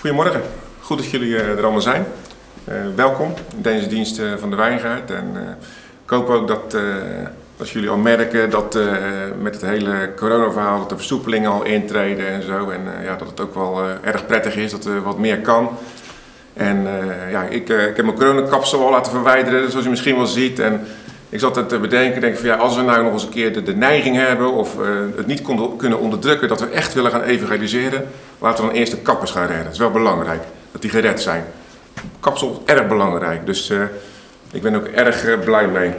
Goedemorgen, 0.00 0.42
goed 0.80 0.98
dat 0.98 1.10
jullie 1.10 1.36
eh, 1.36 1.48
er 1.48 1.62
allemaal 1.62 1.80
zijn. 1.80 2.06
Eh, 2.64 2.74
welkom 2.94 3.34
in 3.56 3.62
deze 3.62 3.86
dienst 3.86 4.18
eh, 4.18 4.32
van 4.38 4.50
de 4.50 4.56
Wijngaard. 4.56 5.10
En 5.10 5.58
ik 6.04 6.10
hoop 6.10 6.28
ook 6.28 6.48
dat, 6.48 6.76
dat 7.56 7.70
jullie 7.70 7.90
al 7.90 7.96
merken 7.96 8.50
dat 8.50 8.78
met 9.40 9.54
het 9.54 9.62
hele 9.62 10.12
coronaverhaal 10.16 10.78
dat 10.78 10.88
de 10.88 10.96
versoepelingen 10.96 11.50
al 11.50 11.64
intreden 11.64 12.28
en 12.28 12.42
zo. 12.42 12.70
En 12.70 12.80
ja, 13.02 13.16
dat 13.16 13.28
het 13.28 13.40
ook 13.40 13.54
wel 13.54 13.82
erg 14.02 14.26
prettig 14.26 14.56
is 14.56 14.70
dat 14.70 14.84
er 14.84 15.02
wat 15.02 15.18
meer 15.18 15.38
kan. 15.38 15.70
En 16.54 16.86
ja, 17.30 17.42
ik, 17.42 17.68
ik 17.68 17.96
heb 17.96 18.02
mijn 18.04 18.16
coronakapsel 18.16 18.84
al 18.84 18.90
laten 18.90 19.12
verwijderen, 19.12 19.70
zoals 19.70 19.84
je 19.84 19.90
misschien 19.90 20.16
wel 20.16 20.26
ziet. 20.26 20.58
En 20.58 20.86
ik 21.30 21.40
zat 21.40 21.56
het 21.56 21.68
te 21.68 21.78
bedenken, 21.78 22.20
denk 22.20 22.36
van 22.36 22.46
ja, 22.46 22.56
als 22.56 22.76
we 22.76 22.82
nou 22.82 23.02
nog 23.02 23.12
eens 23.12 23.22
een 23.22 23.28
keer 23.28 23.52
de, 23.52 23.62
de 23.62 23.76
neiging 23.76 24.16
hebben 24.16 24.52
of 24.52 24.80
eh, 24.80 24.88
het 25.16 25.26
niet 25.26 25.42
konden, 25.42 25.76
kunnen 25.76 25.98
onderdrukken 25.98 26.48
dat 26.48 26.60
we 26.60 26.66
echt 26.66 26.94
willen 26.94 27.10
gaan 27.10 27.22
evangeliseren, 27.22 28.08
laten 28.38 28.64
we 28.64 28.70
dan 28.70 28.78
eerst 28.78 28.92
de 28.92 28.98
kappers 28.98 29.30
gaan 29.30 29.46
redden. 29.46 29.64
Dat 29.64 29.72
is 29.72 29.78
wel 29.78 29.90
belangrijk, 29.90 30.42
dat 30.72 30.82
die 30.82 30.90
gered 30.90 31.20
zijn. 31.20 31.44
Kapsel 32.20 32.62
erg 32.66 32.88
belangrijk, 32.88 33.46
dus 33.46 33.70
eh, 33.70 33.82
ik 34.52 34.62
ben 34.62 34.74
ook 34.74 34.86
erg 34.86 35.24
eh, 35.24 35.38
blij 35.38 35.68
mee. 35.68 35.92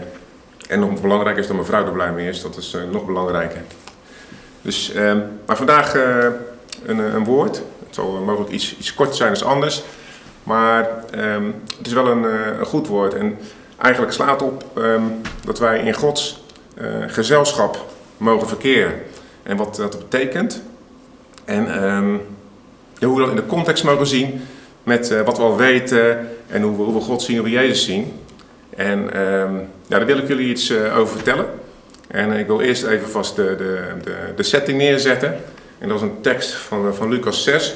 En 0.68 0.80
nog 0.80 1.02
belangrijker 1.02 1.42
is 1.42 1.48
dat 1.48 1.56
mijn 1.56 1.68
vrouw 1.68 1.86
er 1.86 1.92
blij 1.92 2.12
mee 2.12 2.28
is, 2.28 2.42
dat 2.42 2.58
is 2.58 2.78
nog 2.92 3.06
belangrijker. 3.06 3.62
Dus, 4.62 4.92
eh, 4.94 5.14
maar 5.46 5.58
vandaag 5.58 5.94
een, 6.86 7.00
een 7.00 7.24
woord. 7.24 7.56
Het 7.86 7.96
zal 7.96 8.12
mogelijk 8.26 8.52
iets, 8.52 8.78
iets 8.78 8.94
kort 8.94 9.16
zijn 9.16 9.30
als 9.30 9.44
anders. 9.44 9.84
Maar 10.44 10.90
ehm, 11.12 11.46
het 11.78 11.88
is 11.88 11.94
wel 11.94 12.08
een, 12.08 12.24
een 12.60 12.66
goed 12.66 12.88
woord. 12.88 13.14
En 13.14 13.38
eigenlijk 13.82 14.14
slaat 14.14 14.42
op 14.42 14.64
ehm, 14.76 15.04
dat 15.46 15.60
wij 15.60 15.80
in 15.80 15.94
Gods 15.94 16.44
eh, 16.78 16.86
gezelschap 17.08 17.86
mogen 18.18 18.48
verkeren. 18.48 18.94
En 19.44 19.58
wat 19.58 19.76
dat 19.76 19.98
betekent. 19.98 20.62
En 21.46 21.74
ehm, 21.74 22.14
ja, 22.98 23.08
hoe 23.08 23.16
we 23.16 23.22
dat 23.22 23.30
in 23.30 23.36
de 23.36 23.46
context 23.46 23.84
mogen 23.84 24.08
zien 24.08 24.42
met 24.84 25.12
eh, 25.12 25.22
wat 25.22 25.38
we 25.38 25.44
al 25.44 25.58
weten 25.58 26.30
en 26.48 26.62
hoe 26.62 26.78
we, 26.78 26.84
hoe 26.84 26.94
we 26.94 27.00
God 27.00 27.22
zien, 27.22 27.36
hoe 27.36 27.46
we 27.46 27.52
Jezus 27.52 27.86
zien. 27.86 28.14
En 28.76 29.14
ehm, 29.14 29.56
ja, 29.88 29.98
daar 29.98 30.06
wil 30.06 30.18
ik 30.18 30.28
jullie 30.28 30.50
iets 30.50 30.70
eh, 30.70 30.98
over 30.98 31.14
vertellen. 31.14 31.46
En 32.08 32.32
ik 32.32 32.48
wil 32.48 32.62
eerst 32.62 32.84
even 32.84 33.10
vast 33.10 33.36
de, 33.36 33.56
de, 33.58 33.84
de, 34.04 34.16
de 34.36 34.44
setting 34.44 34.78
neerzetten. 34.78 35.38
En 35.78 35.88
dat 35.88 35.98
is 35.98 36.04
een 36.04 36.22
tekst 36.22 36.54
van, 36.54 36.96
van 36.96 37.10
Lucas 37.10 37.44
6. 37.44 37.74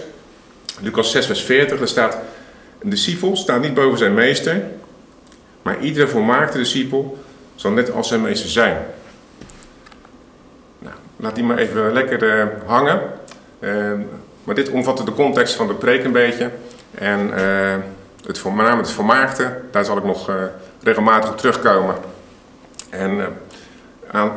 Lucas 0.82 1.12
6, 1.12 1.26
vers 1.26 1.42
40. 1.42 1.78
Daar 1.78 1.88
staat: 1.88 2.18
Een 2.80 2.90
discipel 2.90 3.36
staat 3.36 3.62
niet 3.62 3.74
boven 3.74 3.98
zijn 3.98 4.14
meester, 4.14 4.64
maar 5.66 5.80
iedere 5.80 6.08
volmaakte 6.08 6.58
discipel 6.58 7.18
zal 7.56 7.72
net 7.72 7.92
als 7.92 8.08
zijn 8.08 8.22
meester 8.22 8.50
zijn. 8.50 8.78
Nou, 10.80 10.96
laat 11.16 11.36
die 11.36 11.44
maar 11.44 11.58
even 11.58 11.94
lekker 11.94 12.40
eh, 12.40 12.48
hangen. 12.66 13.02
Eh, 13.60 13.92
maar 14.44 14.56
dit 14.56 14.70
omvat 14.70 15.06
de 15.06 15.14
context 15.14 15.56
van 15.56 15.68
de 15.68 15.74
preek 15.74 16.04
een 16.04 16.12
beetje. 16.12 16.50
En 16.92 17.34
eh, 17.34 17.76
het, 18.26 18.44
met 18.44 18.78
het 18.78 18.92
volmaakte, 18.92 19.62
daar 19.72 19.86
zal 19.86 19.98
ik 19.98 20.04
nog 20.04 20.30
eh, 20.30 20.36
regelmatig 20.82 21.30
op 21.30 21.38
terugkomen. 21.38 21.96
En 22.90 23.38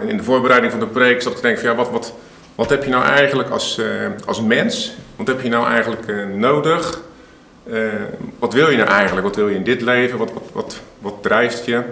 in 0.07 0.17
de 0.17 0.23
voorbereiding 0.23 0.73
van 0.73 0.81
de 0.81 0.87
preek 0.87 1.23
zat 1.23 1.33
ik 1.33 1.39
te 1.39 1.45
denken 1.45 1.61
van 1.61 1.71
ja, 1.71 1.77
wat, 1.77 1.91
wat, 1.91 2.15
wat 2.55 2.71
heb 2.71 2.85
je 2.85 2.91
nou 2.91 3.05
eigenlijk 3.05 3.51
als, 3.51 3.81
als 4.27 4.43
mens? 4.43 4.97
Wat 5.17 5.27
heb 5.27 5.41
je 5.41 5.49
nou 5.49 5.67
eigenlijk 5.67 6.35
nodig? 6.35 7.01
Wat 8.39 8.53
wil 8.53 8.71
je 8.71 8.77
nou 8.77 8.89
eigenlijk? 8.89 9.27
Wat 9.27 9.37
wil 9.37 9.49
je 9.49 9.55
in 9.55 9.65
dit 9.65 9.81
leven? 9.81 10.19
Wat, 10.19 10.33
wat, 10.53 10.81
wat 10.99 11.23
drijft 11.23 11.65
je? 11.65 11.83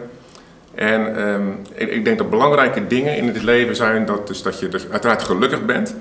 En 0.74 1.16
ehm, 1.16 1.48
ik, 1.74 1.90
ik 1.90 2.04
denk 2.04 2.18
dat 2.18 2.30
belangrijke 2.30 2.86
dingen 2.86 3.16
in 3.16 3.32
dit 3.32 3.42
leven 3.42 3.76
zijn 3.76 4.06
dat, 4.06 4.26
dus 4.26 4.42
dat 4.42 4.60
je 4.60 4.68
dus 4.68 4.88
uiteraard 4.90 5.22
gelukkig 5.22 5.64
bent. 5.64 5.94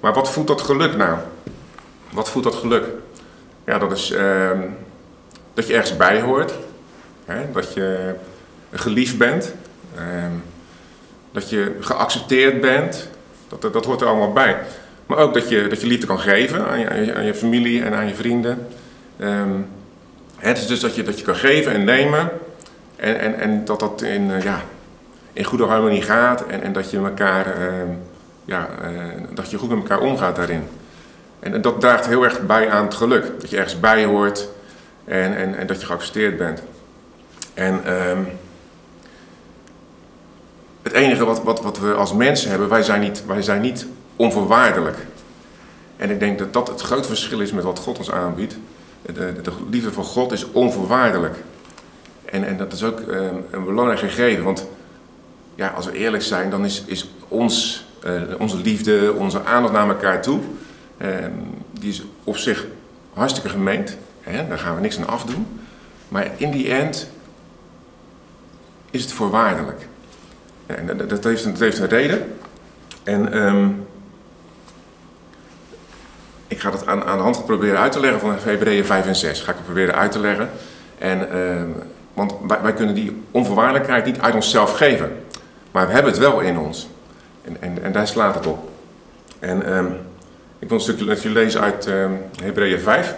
Maar 0.00 0.12
wat 0.12 0.30
voedt 0.30 0.48
dat 0.48 0.60
geluk 0.60 0.96
nou? 0.96 1.18
Wat 2.10 2.30
voedt 2.30 2.44
dat 2.44 2.54
geluk? 2.54 2.84
Ja, 3.66 3.78
dat 3.78 3.92
is 3.92 4.10
ehm, 4.10 4.60
dat 5.54 5.66
je 5.66 5.74
ergens 5.74 5.96
bij 5.96 6.20
hoort. 6.20 6.52
Hè? 7.24 7.52
Dat 7.52 7.74
je 7.74 8.14
geliefd 8.72 9.18
bent. 9.18 9.54
Ehm, 9.96 10.32
dat 11.32 11.50
je 11.50 11.76
geaccepteerd 11.80 12.60
bent. 12.60 13.08
Dat, 13.48 13.72
dat, 13.72 13.84
hoort 13.84 14.00
er 14.00 14.06
allemaal 14.06 14.32
bij. 14.32 14.56
Maar 15.06 15.18
ook 15.18 15.34
dat 15.34 15.48
je, 15.48 15.66
dat 15.66 15.80
je 15.80 15.86
liefde 15.86 16.06
kan 16.06 16.20
geven 16.20 16.66
aan 16.66 16.80
je, 16.80 16.88
aan 16.88 17.04
je, 17.04 17.14
aan 17.14 17.24
je 17.24 17.34
familie 17.34 17.82
en 17.82 17.94
aan 17.94 18.08
je 18.08 18.14
vrienden. 18.14 18.66
Het 20.36 20.58
is 20.58 20.66
dus 20.66 20.80
dat 20.80 20.94
je, 20.94 21.02
dat 21.02 21.18
je 21.18 21.24
kan 21.24 21.36
geven 21.36 21.72
en 21.72 21.84
nemen. 21.84 22.30
En, 22.98 23.20
en, 23.20 23.38
en 23.38 23.64
dat 23.64 23.80
dat 23.80 24.02
in, 24.02 24.30
eh, 24.30 24.42
ja, 24.42 24.60
in 25.32 25.44
goede 25.44 25.64
harmonie 25.64 26.02
gaat. 26.02 26.46
En, 26.46 26.62
en 26.62 26.72
dat 26.72 26.90
je 26.90 26.98
elkaar, 26.98 27.46
ehm, 27.46 27.88
ja, 28.44 28.68
eh, 28.82 28.90
dat 29.34 29.50
je 29.50 29.58
goed 29.58 29.68
met 29.68 29.78
elkaar 29.78 30.00
omgaat 30.00 30.36
daarin. 30.36 30.68
En, 31.40 31.54
en 31.54 31.60
dat 31.60 31.80
draagt 31.80 32.06
heel 32.06 32.24
erg 32.24 32.46
bij 32.46 32.70
aan 32.70 32.84
het 32.84 32.94
geluk. 32.94 33.40
Dat 33.40 33.50
je 33.50 33.56
ergens 33.56 33.80
bij 33.80 34.04
hoort 34.04 34.48
en, 35.04 35.36
en, 35.36 35.54
en 35.54 35.66
dat 35.66 35.80
je 35.80 35.86
geaccepteerd 35.86 36.36
bent. 36.36 36.62
En 37.54 37.84
ehm, 37.84 38.22
het 40.82 40.92
enige 40.92 41.24
wat, 41.24 41.42
wat, 41.42 41.62
wat 41.62 41.78
we 41.78 41.94
als 41.94 42.12
mensen 42.12 42.50
hebben, 42.50 42.68
wij 42.68 42.82
zijn, 42.82 43.00
niet, 43.00 43.26
wij 43.26 43.42
zijn 43.42 43.60
niet 43.60 43.86
onvoorwaardelijk. 44.16 44.96
En 45.96 46.10
ik 46.10 46.20
denk 46.20 46.38
dat 46.38 46.52
dat 46.52 46.68
het 46.68 46.80
grote 46.80 47.08
verschil 47.08 47.40
is 47.40 47.52
met 47.52 47.64
wat 47.64 47.78
God 47.78 47.98
ons 47.98 48.10
aanbiedt. 48.10 48.56
De, 49.02 49.12
de, 49.12 49.40
de 49.42 49.52
liefde 49.70 49.92
van 49.92 50.04
God 50.04 50.32
is 50.32 50.50
onvoorwaardelijk. 50.52 51.36
En, 52.32 52.44
en 52.44 52.56
dat 52.56 52.72
is 52.72 52.82
ook 52.84 53.00
ehm, 53.00 53.34
een 53.50 53.64
belangrijk 53.64 53.98
gegeven. 54.00 54.44
Want 54.44 54.66
ja, 55.54 55.68
als 55.68 55.86
we 55.86 55.92
eerlijk 55.92 56.22
zijn, 56.22 56.50
dan 56.50 56.64
is, 56.64 56.82
is 56.86 57.10
ons, 57.28 57.86
eh, 58.02 58.12
onze 58.38 58.56
liefde, 58.56 59.12
onze 59.18 59.44
aandacht 59.44 59.72
naar 59.74 59.88
elkaar 59.88 60.22
toe, 60.22 60.40
ehm, 60.96 61.30
die 61.70 61.90
is 61.90 62.02
op 62.24 62.36
zich 62.36 62.66
hartstikke 63.12 63.48
gemeend. 63.48 63.96
Hè? 64.20 64.48
Daar 64.48 64.58
gaan 64.58 64.74
we 64.74 64.80
niks 64.80 64.98
aan 64.98 65.08
afdoen. 65.08 65.46
Maar 66.08 66.26
in 66.36 66.50
die 66.50 66.70
end 66.72 67.10
is 68.90 69.02
het 69.02 69.12
voorwaardelijk. 69.12 69.86
En 70.66 70.86
dat, 71.08 71.24
heeft, 71.24 71.44
een- 71.44 71.50
dat 71.52 71.60
heeft 71.60 71.78
een 71.78 71.88
reden. 71.88 72.32
En 73.02 73.32
ehm, 73.32 73.68
ik 76.46 76.60
ga 76.60 76.70
dat 76.70 76.86
aan, 76.86 77.04
aan 77.04 77.16
de 77.16 77.22
hand 77.22 77.44
proberen 77.46 77.78
uit 77.78 77.92
te 77.92 78.00
leggen 78.00 78.20
van 78.20 78.34
Hebreeën 78.38 78.84
5 78.84 79.06
en 79.06 79.16
6. 79.16 79.40
Ga 79.40 79.50
ik 79.50 79.56
het 79.56 79.64
proberen 79.64 79.94
uit 79.94 80.12
te 80.12 80.18
leggen. 80.18 80.50
En, 80.98 81.28
want 82.18 82.34
wij, 82.62 82.72
kunnen 82.72 82.94
die 82.94 83.22
onvoorwaardelijkheid 83.30 84.04
niet 84.04 84.20
uit 84.20 84.34
onszelf 84.34 84.76
geven. 84.76 85.12
Maar 85.70 85.86
we 85.86 85.92
hebben 85.92 86.12
het 86.12 86.20
wel 86.20 86.40
in 86.40 86.58
ons. 86.58 86.88
En, 87.42 87.56
en, 87.60 87.82
en 87.82 87.92
daar 87.92 88.08
slaat 88.08 88.34
het 88.34 88.46
op. 88.46 88.68
En 89.38 89.66
ehm, 89.66 89.86
ik 90.58 90.68
wil 90.68 90.76
een 90.76 90.82
stukje 90.82 91.04
met 91.04 91.24
lezen 91.24 91.60
uit 91.60 91.86
ehm 91.86 92.12
Hebreeën 92.42 92.80
5. 92.80 93.14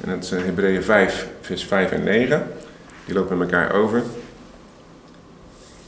En 0.00 0.10
dat 0.10 0.24
is 0.24 0.30
eh, 0.30 0.44
Hebreeën 0.44 0.82
5, 0.82 1.28
vers 1.40 1.64
5 1.64 1.90
en 1.90 2.02
9. 2.02 2.52
Die 3.04 3.14
lopen 3.14 3.38
met 3.38 3.52
elkaar 3.52 3.72
over. 3.72 4.02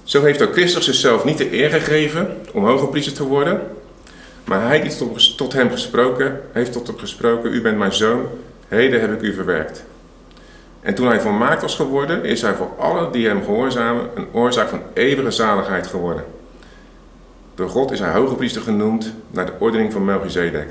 Zo 0.03 0.23
heeft 0.23 0.43
ook 0.43 0.53
Christus 0.53 0.85
zichzelf 0.85 1.25
niet 1.25 1.39
de 1.39 1.53
eer 1.53 1.71
gegeven 1.71 2.37
om 2.53 2.65
hoge 2.65 2.87
priester 2.87 3.13
te 3.13 3.25
worden. 3.25 3.61
Maar 4.45 4.67
hij 4.67 4.83
die 4.83 4.97
tot, 4.97 5.37
tot 5.37 5.53
hem 5.53 5.71
gesproken, 5.71 6.41
heeft 6.53 6.73
tot 6.73 6.87
hem 6.87 6.99
gesproken, 6.99 7.55
u 7.55 7.63
bent 7.63 7.79
mijn 7.79 7.93
zoon, 7.93 8.27
heden 8.69 9.01
heb 9.01 9.13
ik 9.13 9.21
u 9.21 9.35
verwerkt. 9.35 9.85
En 10.83 10.95
toen 10.95 11.07
hij 11.07 11.21
volmaakt 11.21 11.63
was 11.63 11.75
geworden, 11.75 12.25
is 12.25 12.43
hij 12.43 12.55
voor 12.55 12.71
allen 12.79 13.13
die 13.13 13.27
hem 13.27 13.45
gehoorzamen 13.45 14.11
een 14.15 14.27
oorzaak 14.33 14.69
van 14.69 14.83
eeuwige 14.93 15.31
zaligheid 15.31 15.87
geworden. 15.87 16.25
Door 17.55 17.69
God 17.69 17.91
is 17.91 17.99
hij 17.99 18.13
hoge 18.13 18.35
priester 18.35 18.63
genoemd 18.63 19.13
naar 19.31 19.47
de 19.47 19.53
ordening 19.59 19.93
van 19.93 20.05
Melchizedek. 20.05 20.71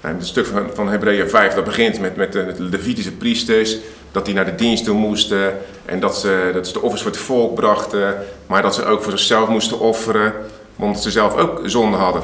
En 0.00 0.16
het 0.16 0.26
stuk 0.26 0.46
van, 0.46 0.70
van 0.74 0.88
Hebreeën 0.88 1.28
5, 1.28 1.54
dat 1.54 1.64
begint 1.64 2.00
met, 2.00 2.16
met 2.16 2.32
de 2.32 2.54
Levitische 2.58 3.12
priesters, 3.12 3.76
dat 4.12 4.24
die 4.24 4.34
naar 4.34 4.44
de 4.44 4.54
dienst 4.54 4.84
toe 4.84 4.94
moesten 4.94 5.58
en 5.84 6.00
dat 6.00 6.18
ze, 6.18 6.50
dat 6.52 6.66
ze 6.66 6.72
de 6.72 6.82
offers 6.82 7.02
voor 7.02 7.10
het 7.10 7.20
volk 7.20 7.54
brachten, 7.54 8.14
maar 8.46 8.62
dat 8.62 8.74
ze 8.74 8.84
ook 8.84 9.02
voor 9.02 9.12
zichzelf 9.12 9.48
moesten 9.48 9.78
offeren, 9.78 10.32
omdat 10.76 11.02
ze 11.02 11.10
zelf 11.10 11.36
ook 11.36 11.60
zonde 11.64 11.96
hadden. 11.96 12.22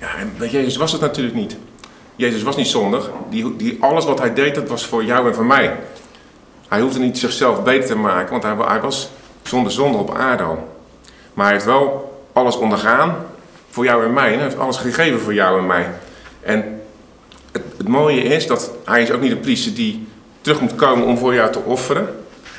Ja, 0.00 0.16
en 0.16 0.32
bij 0.38 0.48
Jezus 0.48 0.76
was 0.76 0.92
het 0.92 1.00
natuurlijk 1.00 1.36
niet. 1.36 1.56
Jezus 2.16 2.42
was 2.42 2.56
niet 2.56 2.66
zondig. 2.66 3.10
Die, 3.30 3.56
die, 3.56 3.76
alles 3.80 4.04
wat 4.04 4.18
hij 4.18 4.34
deed, 4.34 4.54
dat 4.54 4.68
was 4.68 4.86
voor 4.86 5.04
jou 5.04 5.28
en 5.28 5.34
voor 5.34 5.44
mij. 5.44 5.76
Hij 6.68 6.80
hoefde 6.80 6.98
niet 6.98 7.18
zichzelf 7.18 7.62
beter 7.62 7.88
te 7.88 7.96
maken, 7.96 8.30
want 8.30 8.68
hij, 8.68 8.80
was 8.80 9.10
zonder 9.42 9.72
zonde 9.72 9.98
op 9.98 10.14
aarde. 10.14 10.44
Maar 11.34 11.44
hij 11.44 11.54
heeft 11.54 11.64
wel 11.64 12.12
alles 12.32 12.56
ondergaan 12.56 13.16
voor 13.70 13.84
jou 13.84 14.04
en 14.04 14.12
mij. 14.12 14.32
Hij 14.32 14.42
heeft 14.42 14.58
alles 14.58 14.76
gegeven 14.76 15.20
voor 15.20 15.34
jou 15.34 15.58
en 15.58 15.66
mij. 15.66 15.86
En 16.40 16.80
het, 17.52 17.62
het 17.76 17.88
mooie 17.88 18.22
is 18.22 18.46
dat 18.46 18.70
hij 18.84 19.02
is 19.02 19.10
ook 19.10 19.20
niet 19.20 19.32
een 19.32 19.40
priester 19.40 19.74
die 19.74 20.06
terug 20.40 20.60
moet 20.60 20.74
komen 20.74 21.06
om 21.06 21.18
voor 21.18 21.34
jou 21.34 21.52
te 21.52 21.60
offeren. 21.60 22.08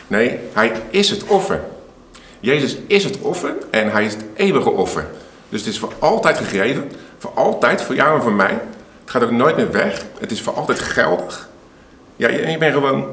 Nee, 0.08 0.40
hij 0.54 0.72
is 0.90 1.10
het 1.10 1.24
offer. 1.28 1.64
Jezus 2.40 2.78
is 2.88 3.04
het 3.04 3.20
offer 3.20 3.56
en 3.70 3.92
hij 3.92 4.06
is 4.06 4.14
het 4.14 4.26
eeuwige 4.36 4.70
offer. 4.70 5.08
Dus 5.50 5.60
het 5.60 5.70
is 5.70 5.80
voor 5.80 5.94
altijd 6.00 6.38
gegeven, 6.38 6.92
voor 7.18 7.32
altijd, 7.34 7.82
voor 7.82 7.96
jou 7.96 8.16
en 8.16 8.22
voor 8.22 8.34
mij. 8.34 8.60
Het 9.06 9.14
gaat 9.14 9.24
ook 9.24 9.32
nooit 9.32 9.56
meer 9.56 9.72
weg. 9.72 10.02
Het 10.20 10.32
is 10.32 10.42
voor 10.42 10.54
altijd 10.54 10.80
geldig. 10.80 11.50
Ja, 12.16 12.30
je, 12.30 12.58
bent 12.58 12.74
gewoon 12.74 13.06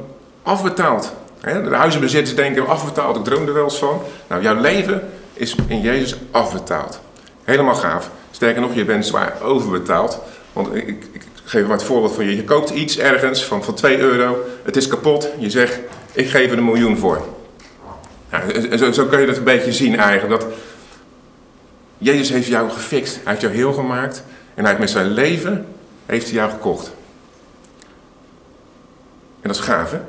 afbetaald. 0.42 1.12
Hè? 1.40 1.62
De 1.62 1.74
huizenbezitters 1.74 2.36
denken 2.36 2.66
afbetaald, 2.66 3.16
ik 3.16 3.24
droom 3.24 3.46
er 3.46 3.54
wel 3.54 3.64
eens 3.64 3.78
van. 3.78 4.02
Nou, 4.26 4.42
jouw 4.42 4.60
leven 4.60 5.10
is 5.32 5.54
in 5.66 5.80
Jezus 5.80 6.16
afbetaald. 6.30 7.00
Helemaal 7.44 7.74
gaaf. 7.74 8.10
Sterker 8.30 8.60
nog, 8.60 8.74
je 8.74 8.84
bent 8.84 9.06
zwaar 9.06 9.34
overbetaald. 9.42 10.18
Want 10.52 10.74
ik, 10.74 10.88
ik, 10.88 11.04
ik 11.12 11.22
geef 11.44 11.62
maar 11.62 11.76
het 11.76 11.82
voorbeeld 11.82 12.14
van 12.14 12.24
je. 12.24 12.36
Je 12.36 12.44
koopt 12.44 12.70
iets 12.70 12.98
ergens 12.98 13.44
van, 13.44 13.64
van 13.64 13.74
2 13.74 13.98
euro. 13.98 14.36
Het 14.62 14.76
is 14.76 14.88
kapot. 14.88 15.28
Je 15.38 15.50
zegt, 15.50 15.78
ik 16.12 16.28
geef 16.28 16.50
er 16.50 16.58
een 16.58 16.64
miljoen 16.64 16.96
voor. 16.96 17.26
Nou, 18.30 18.76
zo, 18.78 18.92
zo 18.92 19.06
kun 19.06 19.20
je 19.20 19.26
dat 19.26 19.36
een 19.36 19.44
beetje 19.44 19.72
zien 19.72 19.98
eigenlijk. 19.98 20.40
Dat 20.40 20.52
Jezus 21.98 22.30
heeft 22.30 22.46
jou 22.46 22.70
gefixt. 22.70 23.14
Hij 23.14 23.22
heeft 23.24 23.40
jou 23.40 23.54
heel 23.54 23.72
gemaakt. 23.72 24.24
En 24.54 24.64
hij 24.64 24.66
heeft 24.66 24.78
met 24.78 24.90
zijn 24.90 25.06
leven 25.06 25.66
heeft 26.06 26.26
hij 26.26 26.34
jou 26.34 26.50
gekocht. 26.50 26.87
En 29.40 29.49
dat 29.49 29.56
is 29.56 29.62
gaaf, 29.62 29.90
hè? 29.90 30.00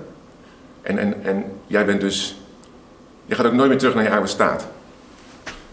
En, 0.81 0.97
en, 0.97 1.23
en 1.23 1.43
jij 1.67 1.85
bent 1.85 2.01
dus... 2.01 2.37
Je 3.25 3.35
gaat 3.35 3.45
ook 3.45 3.53
nooit 3.53 3.69
meer 3.69 3.77
terug 3.77 3.95
naar 3.95 4.03
je 4.03 4.11
oude 4.11 4.27
staat. 4.27 4.67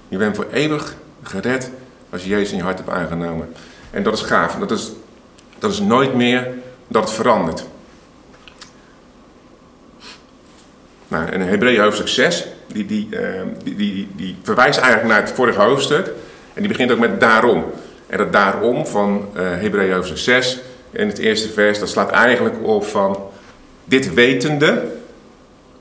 Je 0.08 0.16
bent 0.16 0.36
voor 0.36 0.46
eeuwig 0.52 0.94
gered 1.22 1.70
als 2.10 2.22
je 2.22 2.28
Jezus 2.28 2.50
in 2.50 2.56
je 2.56 2.62
hart 2.62 2.78
hebt 2.78 2.90
aangenomen. 2.90 3.52
En 3.90 4.02
dat 4.02 4.12
is 4.12 4.22
gaaf. 4.22 4.54
Dat 4.54 4.70
is, 4.70 4.92
dat 5.58 5.70
is 5.70 5.80
nooit 5.80 6.14
meer 6.14 6.48
dat 6.88 7.02
het 7.02 7.12
verandert. 7.12 7.64
Nou, 11.08 11.28
en 11.28 11.40
Hebreeën 11.40 11.82
hoofdstuk 11.82 12.08
6, 12.08 12.46
die, 12.66 12.86
die, 12.86 13.08
uh, 13.10 13.42
die, 13.64 13.76
die, 13.76 14.08
die, 14.16 14.36
verwijst 14.42 14.78
eigenlijk 14.78 15.12
naar 15.12 15.22
het 15.22 15.30
vorige 15.30 15.60
hoofdstuk. 15.60 16.06
En 16.54 16.62
die 16.62 16.68
begint 16.68 16.90
ook 16.90 16.98
met 16.98 17.20
daarom. 17.20 17.64
En 18.10 18.18
dat 18.18 18.32
daarom 18.32 18.86
van 18.86 19.28
uh, 19.36 19.40
Hebreeën 19.42 19.94
hoofdstuk 19.94 20.18
6, 20.18 20.58
in 20.90 21.06
het 21.06 21.18
eerste 21.18 21.48
vers, 21.48 21.78
dat 21.78 21.88
slaat 21.88 22.10
eigenlijk 22.10 22.56
op 22.62 22.84
van 22.84 23.18
dit 23.84 24.14
wetende. 24.14 24.92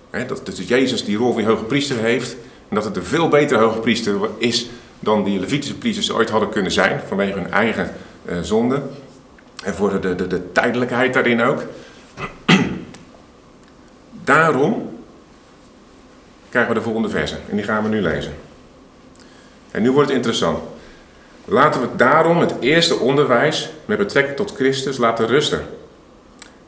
Hè, 0.09 0.25
dat 0.25 0.45
dus 0.45 0.67
Jezus 0.67 1.05
die 1.05 1.17
rol 1.17 1.33
van 1.33 1.43
hoge 1.43 1.63
priester 1.63 1.97
heeft. 1.97 2.35
En 2.69 2.75
dat 2.75 2.83
het 2.83 2.95
een 2.95 3.03
veel 3.03 3.27
betere 3.27 3.59
hoge 3.59 3.79
priester 3.79 4.15
is 4.37 4.69
dan 4.99 5.23
die 5.23 5.39
Levitische 5.39 5.77
priesters 5.77 6.11
ooit 6.11 6.29
hadden 6.29 6.49
kunnen 6.49 6.71
zijn. 6.71 7.01
Vanwege 7.07 7.33
hun 7.33 7.51
eigen 7.51 7.93
uh, 8.25 8.39
zonde. 8.41 8.81
En 9.63 9.73
voor 9.73 10.01
de, 10.01 10.15
de, 10.15 10.27
de 10.27 10.51
tijdelijkheid 10.51 11.13
daarin 11.13 11.41
ook. 11.41 11.63
Daarom 14.23 14.99
krijgen 16.49 16.73
we 16.73 16.77
de 16.77 16.85
volgende 16.85 17.09
versen. 17.09 17.37
En 17.49 17.55
die 17.55 17.65
gaan 17.65 17.83
we 17.83 17.89
nu 17.89 18.01
lezen. 18.01 18.33
En 19.71 19.81
nu 19.81 19.91
wordt 19.91 20.07
het 20.07 20.17
interessant. 20.17 20.59
Laten 21.49 21.81
we 21.81 21.87
daarom 21.95 22.39
het 22.39 22.53
eerste 22.59 22.95
onderwijs 22.95 23.69
met 23.85 23.97
betrekking 23.97 24.35
tot 24.37 24.55
Christus 24.55 24.97
laten 24.97 25.27
rusten. 25.27 25.61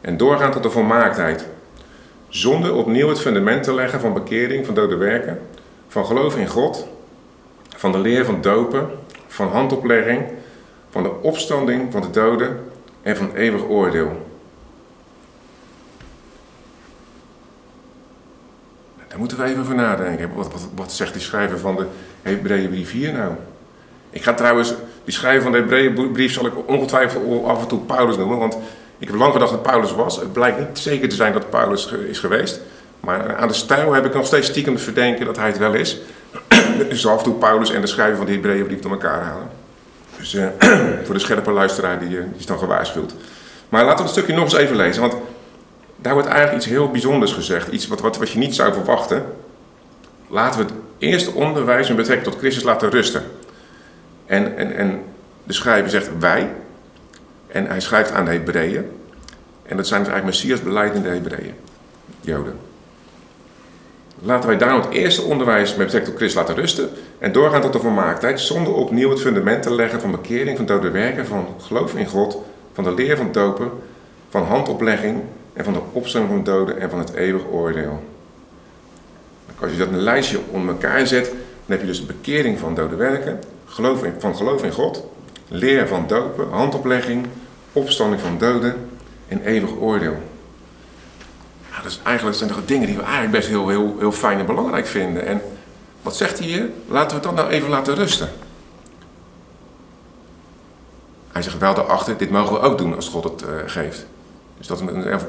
En 0.02 0.18
doorgaan 0.18 0.52
tot 0.52 0.64
de 0.64 0.70
volmaaktheid. 0.70 1.48
Zonder 2.28 2.74
opnieuw 2.74 3.08
het 3.08 3.20
fundament 3.20 3.64
te 3.64 3.74
leggen 3.74 4.00
van 4.00 4.14
bekering, 4.14 4.66
van 4.66 4.76
dode 4.76 4.96
werken, 4.96 5.40
van 5.88 6.06
geloof 6.06 6.38
in 6.38 6.48
God, 6.48 6.88
van 7.76 7.92
de 7.92 7.98
leer 7.98 8.26
van 8.26 8.42
dopen, 8.42 8.90
van 9.28 9.48
handoplegging, 9.48 10.24
van 10.90 11.04
de 11.04 11.22
opstanding 11.22 11.92
van 11.92 12.02
de 12.02 12.10
doden 12.10 12.60
en 13.02 13.16
van 13.18 13.36
eeuwig 13.36 13.64
oordeel. 13.64 14.30
Daar 19.08 19.20
moeten 19.20 19.38
we 19.38 19.44
even 19.44 19.62
over 19.62 19.76
nadenken. 19.76 20.34
Wat, 20.34 20.52
wat, 20.76 20.92
zegt 20.92 21.14
die 21.14 21.22
schrijver 21.22 21.60
van 21.60 21.76
de 21.76 21.86
Hebreeënbrief 22.22 22.92
hier 22.92 23.14
nou? 23.14 23.34
Ik 24.12 24.24
ga 24.24 24.34
trouwens, 24.34 24.74
die 25.04 25.14
schrijver 25.14 25.42
van 25.42 25.52
de 25.52 25.58
Hebreeënbrief 25.58 26.34
zal 26.34 26.46
ik 26.46 26.54
ongetwijfeld 26.66 27.46
af 27.46 27.62
en 27.62 27.68
toe 27.68 27.80
Paulus 27.80 28.18
noemen, 28.18 28.38
want 28.38 28.58
ik 29.00 29.08
heb 29.08 29.16
lang 29.16 29.34
gedacht 29.34 29.52
dat 29.52 29.64
Paulus 29.64 29.92
was. 29.92 30.16
Het 30.16 30.34
blijkt 30.34 30.60
niet 30.60 30.80
zeker 30.80 31.10
te 31.10 31.16
zijn 31.16 31.34
dat 31.34 31.50
Paulus 31.50 31.94
is 32.08 32.20
geweest. 32.20 32.60
Maar 33.00 33.36
aan 33.36 33.48
de 33.48 33.54
stijl 33.54 33.94
heb 33.94 34.06
ik 34.06 34.14
nog 34.14 34.26
steeds 34.26 34.48
stiekem 34.48 34.76
te 34.76 34.82
verdenken 34.82 35.26
dat 35.26 35.38
hij 35.38 35.48
het 35.48 35.58
wel 35.58 35.74
is. 35.74 36.00
dus 36.90 37.08
af 37.08 37.18
en 37.18 37.24
toe 37.24 37.34
Paulus 37.34 37.72
en 37.72 37.82
de 37.82 37.88
schrijver 37.88 38.18
van 38.18 38.26
de 38.26 38.32
Hebreeënbrief 38.32 38.80
door 38.80 38.92
elkaar 38.92 39.22
halen. 39.22 39.50
Dus 40.18 40.34
uh, 40.34 40.46
voor 41.06 41.14
de 41.14 41.20
scherpe 41.20 41.52
luisteraar 41.52 42.00
die, 42.00 42.10
uh, 42.10 42.24
die 42.24 42.40
is 42.40 42.46
dan 42.46 42.60
gewaarschuwd. 42.60 43.14
Maar 43.70 43.84
laten 43.84 43.98
we 43.98 44.04
het 44.04 44.12
stukje 44.12 44.34
nog 44.34 44.44
eens 44.44 44.54
even 44.54 44.76
lezen. 44.76 45.02
Want 45.02 45.16
daar 45.96 46.14
wordt 46.14 46.28
eigenlijk 46.28 46.58
iets 46.58 46.72
heel 46.72 46.92
bijzonders 46.92 47.34
gezegd. 47.34 47.68
Iets 47.68 47.88
wat, 47.88 48.02
wat, 48.02 48.18
wat 48.18 48.30
je 48.30 48.40
niet 48.40 48.56
zou 48.56 48.74
verwachten. 48.74 49.26
Laten 50.28 50.60
we 50.60 50.66
het 50.66 50.74
eerste 50.98 51.32
onderwijs 51.32 51.88
met 51.88 51.98
betrekking 51.98 52.30
tot 52.32 52.40
Christus 52.40 52.64
laten 52.64 52.90
rusten. 52.90 53.24
En, 54.32 54.58
en, 54.58 54.76
en 54.76 55.04
de 55.44 55.54
schrijver 55.54 55.90
zegt 55.90 56.10
wij. 56.20 56.50
En 57.48 57.66
hij 57.66 57.80
schrijft 57.80 58.12
aan 58.12 58.26
de 58.26 58.32
Hebreeën. 58.32 58.86
En 59.64 59.78
dat 59.78 59.88
zijn 59.88 60.04
dus 60.04 60.12
eigenlijk 60.12 60.26
Messias 60.26 60.62
beleidende 60.62 61.10
Hebreeën. 61.10 61.54
Joden. 62.22 62.56
Laten 64.20 64.50
wij 64.50 64.58
daarom 64.58 64.82
het 64.82 64.90
eerste 64.90 65.22
onderwijs 65.22 65.70
met 65.70 65.86
betrekking 65.86 66.06
tot 66.06 66.16
Christus 66.16 66.40
laten 66.42 66.56
rusten. 66.56 66.90
En 67.20 67.32
doorgaan 67.32 67.62
tot 67.62 67.74
de 67.74 67.80
volmaaktheid. 67.80 68.40
Zonder 68.40 68.74
opnieuw 68.74 69.10
het 69.10 69.22
fundament 69.22 69.64
te 69.64 69.74
leggen 69.74 70.02
van 70.02 70.12
bekering, 70.12 70.58
van 70.58 70.66
dode 70.66 70.92
werken, 70.92 71.26
van 71.26 71.48
geloof 71.62 71.96
in 71.96 72.08
God. 72.08 72.38
Van 72.74 72.84
de 72.84 72.94
leer 72.94 73.18
van 73.18 73.32
dopen, 73.32 73.72
van 74.30 74.44
handoplegging 74.44 75.22
en 75.54 75.64
van 75.64 75.74
de 75.74 75.82
opstanding 75.92 76.34
van 76.34 76.44
de 76.44 76.52
doden 76.52 76.80
en 76.80 76.90
van 76.90 77.00
het 77.00 77.14
eeuwig 77.14 77.44
oordeel. 77.52 78.04
Als 79.60 79.72
je 79.72 79.78
dat 79.78 79.88
een 79.88 80.02
lijstje 80.02 80.40
om 80.52 80.70
elkaar 80.70 81.08
zet, 81.08 81.26
dan 81.26 81.40
heb 81.66 81.82
je 81.82 81.88
dus 81.88 82.00
de 82.00 82.14
bekering 82.14 82.60
van 82.60 82.76
dode 82.76 82.96
werken, 82.96 83.40
geloof 83.72 84.04
in, 84.04 84.14
van 84.20 84.36
geloof 84.36 84.64
in 84.64 84.72
God, 84.72 85.04
leer 85.48 85.88
van 85.88 86.08
dopen, 86.08 86.50
handoplegging, 86.50 87.28
opstanding 87.74 88.22
van 88.22 88.38
doden 88.38 88.90
en 89.28 89.42
eeuwig 89.42 89.72
oordeel. 89.80 90.18
Nou, 91.70 91.84
dat, 91.84 91.92
is 91.92 92.00
eigenlijk, 92.04 92.38
zijn 92.38 92.52
dingen 92.66 92.88
die 92.88 92.96
we 92.96 93.02
eigenlijk 93.02 93.32
best 93.32 93.48
heel, 93.48 93.70
heel, 93.70 93.96
heel 94.00 94.12
fijn 94.12 94.40
en 94.40 94.46
belangrijk 94.46 94.88
vinden. 94.88 95.26
En 95.26 95.42
wat 96.02 96.16
zegt 96.16 96.40
hij 96.40 96.48
hier? 96.48 96.70
Laten 96.88 97.18
we 97.18 97.24
dan 97.24 97.36
nou 97.36 97.50
even 97.50 97.70
laten 97.70 97.96
rusten. 97.96 98.30
Hij 101.32 101.42
zegt 101.42 101.58
wel 101.58 101.74
daarachter, 101.74 102.18
dit 102.18 102.30
mogen 102.30 102.54
we 102.54 102.60
ook 102.60 102.78
doen 102.78 102.96
als 102.96 103.10
God 103.10 103.24
het 103.24 103.42
uh, 103.42 103.50
geeft. 103.66 104.06
Dus 104.58 104.68
dat 104.68 104.82
is 104.82 104.88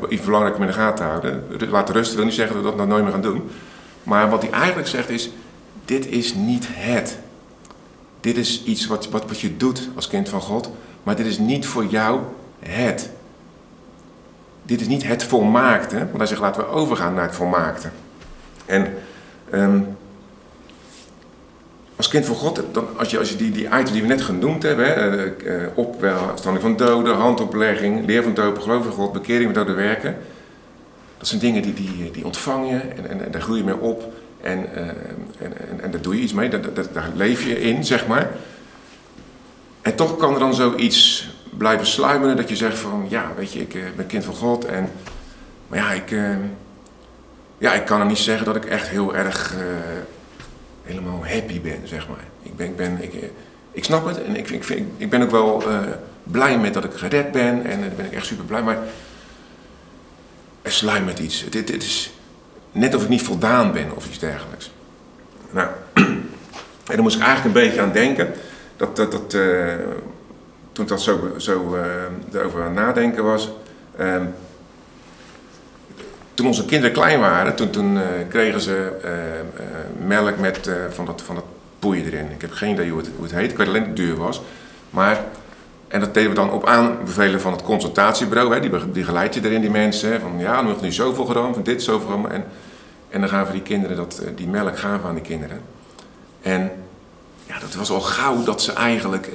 iets 0.08 0.24
belangrijk 0.24 0.56
om 0.56 0.62
in 0.62 0.66
de 0.66 0.72
gaten 0.72 0.96
te 0.96 1.02
houden. 1.02 1.44
Laten 1.70 1.94
rusten 1.94 2.16
wil 2.16 2.24
niet 2.24 2.34
zeggen 2.34 2.54
dat 2.54 2.64
we 2.64 2.70
dat 2.70 2.78
nou 2.78 2.88
nooit 2.88 3.02
meer 3.02 3.12
gaan 3.12 3.22
doen. 3.22 3.50
Maar 4.02 4.30
wat 4.30 4.42
hij 4.42 4.50
eigenlijk 4.50 4.88
zegt 4.88 5.08
is, 5.08 5.30
dit 5.84 6.06
is 6.06 6.34
niet 6.34 6.66
het. 6.70 7.18
Dit 8.22 8.36
is 8.36 8.64
iets 8.64 8.86
wat, 8.86 9.08
wat, 9.08 9.26
wat 9.26 9.40
je 9.40 9.56
doet 9.56 9.88
als 9.94 10.08
kind 10.08 10.28
van 10.28 10.40
God. 10.40 10.70
Maar 11.02 11.16
dit 11.16 11.26
is 11.26 11.38
niet 11.38 11.66
voor 11.66 11.86
jou 11.86 12.20
het. 12.58 13.10
Dit 14.62 14.80
is 14.80 14.86
niet 14.86 15.06
het 15.06 15.24
volmaakte. 15.24 15.96
Want 15.96 16.16
hij 16.16 16.26
zegt, 16.26 16.40
laten 16.40 16.62
we 16.62 16.68
overgaan 16.68 17.14
naar 17.14 17.26
het 17.26 17.34
volmaakte. 17.34 17.88
En 18.66 18.94
um, 19.52 19.96
als 21.96 22.08
kind 22.08 22.26
van 22.26 22.34
God, 22.34 22.62
dan, 22.72 22.98
als 22.98 23.10
je, 23.10 23.18
als 23.18 23.30
je 23.30 23.36
die, 23.36 23.50
die 23.50 23.68
die 23.92 24.02
we 24.02 24.08
net 24.08 24.22
genoemd 24.22 24.62
hebben, 24.62 24.86
hè, 24.86 25.26
uh, 25.44 25.78
opstanding 25.78 26.60
van 26.60 26.76
doden, 26.76 27.14
handoplegging, 27.14 28.06
leer 28.06 28.22
van 28.22 28.34
dopen, 28.34 28.62
geloof 28.62 28.84
in 28.84 28.90
God, 28.90 29.12
bekering 29.12 29.46
met 29.46 29.54
dode 29.54 29.72
werken. 29.72 30.16
Dat 31.18 31.28
zijn 31.28 31.40
dingen 31.40 31.62
die, 31.62 31.74
die, 31.74 32.10
die 32.10 32.24
ontvang 32.24 32.68
je 32.68 32.76
en, 32.76 33.08
en, 33.08 33.24
en 33.24 33.30
daar 33.30 33.40
groei 33.40 33.58
je 33.58 33.64
mee 33.64 33.80
op 33.80 34.12
en, 34.42 34.58
uh, 34.74 34.80
en, 34.80 35.68
en, 35.68 35.80
en, 35.80 35.90
daar 35.90 36.00
doe 36.00 36.16
je 36.16 36.22
iets 36.22 36.32
mee, 36.32 36.48
daar, 36.48 37.10
leef 37.14 37.44
je 37.44 37.60
in, 37.60 37.84
zeg 37.84 38.06
maar. 38.06 38.30
En 39.82 39.94
toch 39.94 40.16
kan 40.16 40.32
er 40.32 40.38
dan 40.38 40.54
zoiets 40.54 41.30
blijven 41.56 41.86
sluimeren 41.86 42.36
dat 42.36 42.48
je 42.48 42.56
zegt 42.56 42.78
van, 42.78 43.06
ja, 43.08 43.32
weet 43.36 43.52
je, 43.52 43.60
ik 43.60 43.74
uh, 43.74 43.82
ben 43.96 44.06
kind 44.06 44.24
van 44.24 44.34
God 44.34 44.64
en, 44.64 44.88
maar 45.68 45.78
ja, 45.78 45.92
ik, 45.92 46.14
ja, 47.58 47.72
ik 47.72 47.84
kan 47.84 48.00
er 48.00 48.06
niet 48.06 48.18
zeggen 48.18 48.46
dat 48.46 48.56
ik 48.56 48.64
echt 48.64 48.88
heel 48.88 49.14
erg 49.14 49.54
helemaal 50.82 51.26
happy 51.26 51.60
ben, 51.60 51.80
zeg 51.84 52.08
maar. 52.08 52.24
Ik, 52.42 52.56
ben, 52.56 52.66
ik, 52.66 52.76
ben, 52.76 53.02
ik, 53.02 53.14
eh, 53.14 53.28
ik 53.72 53.84
snap 53.84 54.06
het 54.06 54.24
en 54.24 54.36
ik, 54.36 54.50
ik, 54.50 54.64
vind, 54.64 54.88
ik 54.96 55.10
ben 55.10 55.22
ook 55.22 55.30
wel 55.30 55.62
blij 56.22 56.58
met 56.58 56.74
dat 56.74 56.84
ik 56.84 56.92
gered 56.94 57.32
ben 57.32 57.64
en 57.64 57.80
daar 57.80 57.90
ben 57.96 58.06
ik 58.06 58.12
echt 58.12 58.26
super 58.26 58.44
blij. 58.44 58.62
Maar 58.62 58.78
er 60.62 60.72
sluit 60.72 61.04
met 61.04 61.18
iets. 61.18 61.40
Het, 61.40 61.54
het, 61.54 61.82
is 61.82 62.12
net 62.72 62.94
of 62.94 63.02
ik 63.02 63.08
niet 63.08 63.22
voldaan 63.22 63.72
ben 63.72 63.96
of 63.96 64.06
iets 64.06 64.18
dergelijks. 64.18 64.72
Nou, 65.50 65.68
en 65.94 66.24
daar 66.84 67.02
moest 67.02 67.16
ik 67.16 67.22
eigenlijk 67.22 67.56
een 67.56 67.62
beetje 67.62 67.80
aan 67.80 67.92
denken. 67.92 68.32
Dat, 68.76 68.96
dat, 68.96 69.12
dat 69.12 69.34
uh, 69.34 69.74
toen 70.72 70.86
dat 70.86 71.02
zo, 71.02 71.34
zo 71.36 71.76
uh, 71.76 72.40
erover 72.40 72.62
aan 72.62 72.74
nadenken 72.74 73.24
was. 73.24 73.50
Uh, 74.00 74.22
toen 76.34 76.46
onze 76.46 76.64
kinderen 76.64 76.92
klein 76.92 77.20
waren, 77.20 77.54
toen, 77.54 77.70
toen 77.70 77.96
uh, 77.96 78.02
kregen 78.28 78.60
ze 78.60 78.92
uh, 79.04 80.06
melk 80.06 80.38
met 80.38 80.70
van, 80.90 81.04
dat, 81.04 81.22
van 81.22 81.34
dat 81.34 81.44
poeien 81.78 82.06
erin. 82.06 82.30
Ik 82.30 82.40
heb 82.40 82.52
geen 82.52 82.72
idee 82.72 82.90
hoe 82.90 82.98
het, 82.98 83.10
hoe 83.16 83.24
het 83.24 83.34
heet, 83.34 83.50
ik 83.50 83.56
weet 83.56 83.68
alleen 83.68 83.80
dat 83.80 83.88
het 83.88 83.96
duur 83.96 84.16
was. 84.16 84.42
Maar, 84.90 85.24
en 85.92 86.00
dat 86.00 86.14
deden 86.14 86.30
we 86.30 86.36
dan 86.36 86.50
op 86.50 86.66
aanbevelen 86.66 87.40
van 87.40 87.52
het 87.52 87.62
consultatiebureau. 87.62 88.54
Hè, 88.54 88.60
die, 88.60 88.92
die 88.92 89.04
geleid 89.04 89.34
je 89.34 89.44
erin, 89.44 89.60
die 89.60 89.70
mensen. 89.70 90.20
Van 90.20 90.38
ja, 90.38 90.62
nu 90.62 90.68
nog 90.68 90.80
nu 90.80 90.92
zoveel 90.92 91.24
gedaan, 91.24 91.54
van 91.54 91.62
dit 91.62 91.82
zoveel 91.82 92.08
gedaan. 92.08 92.30
En, 92.30 92.44
en 93.10 93.20
dan 93.20 93.28
gaven 93.28 93.52
die 93.52 93.62
kinderen 93.62 93.96
dat, 93.96 94.22
die 94.34 94.48
melk 94.48 94.78
gaven 94.78 95.08
aan 95.08 95.14
die 95.14 95.22
kinderen. 95.22 95.60
En 96.42 96.70
ja, 97.46 97.58
dat 97.58 97.74
was 97.74 97.90
al 97.90 98.00
gauw 98.00 98.44
dat 98.44 98.62
ze 98.62 98.72
eigenlijk 98.72 99.30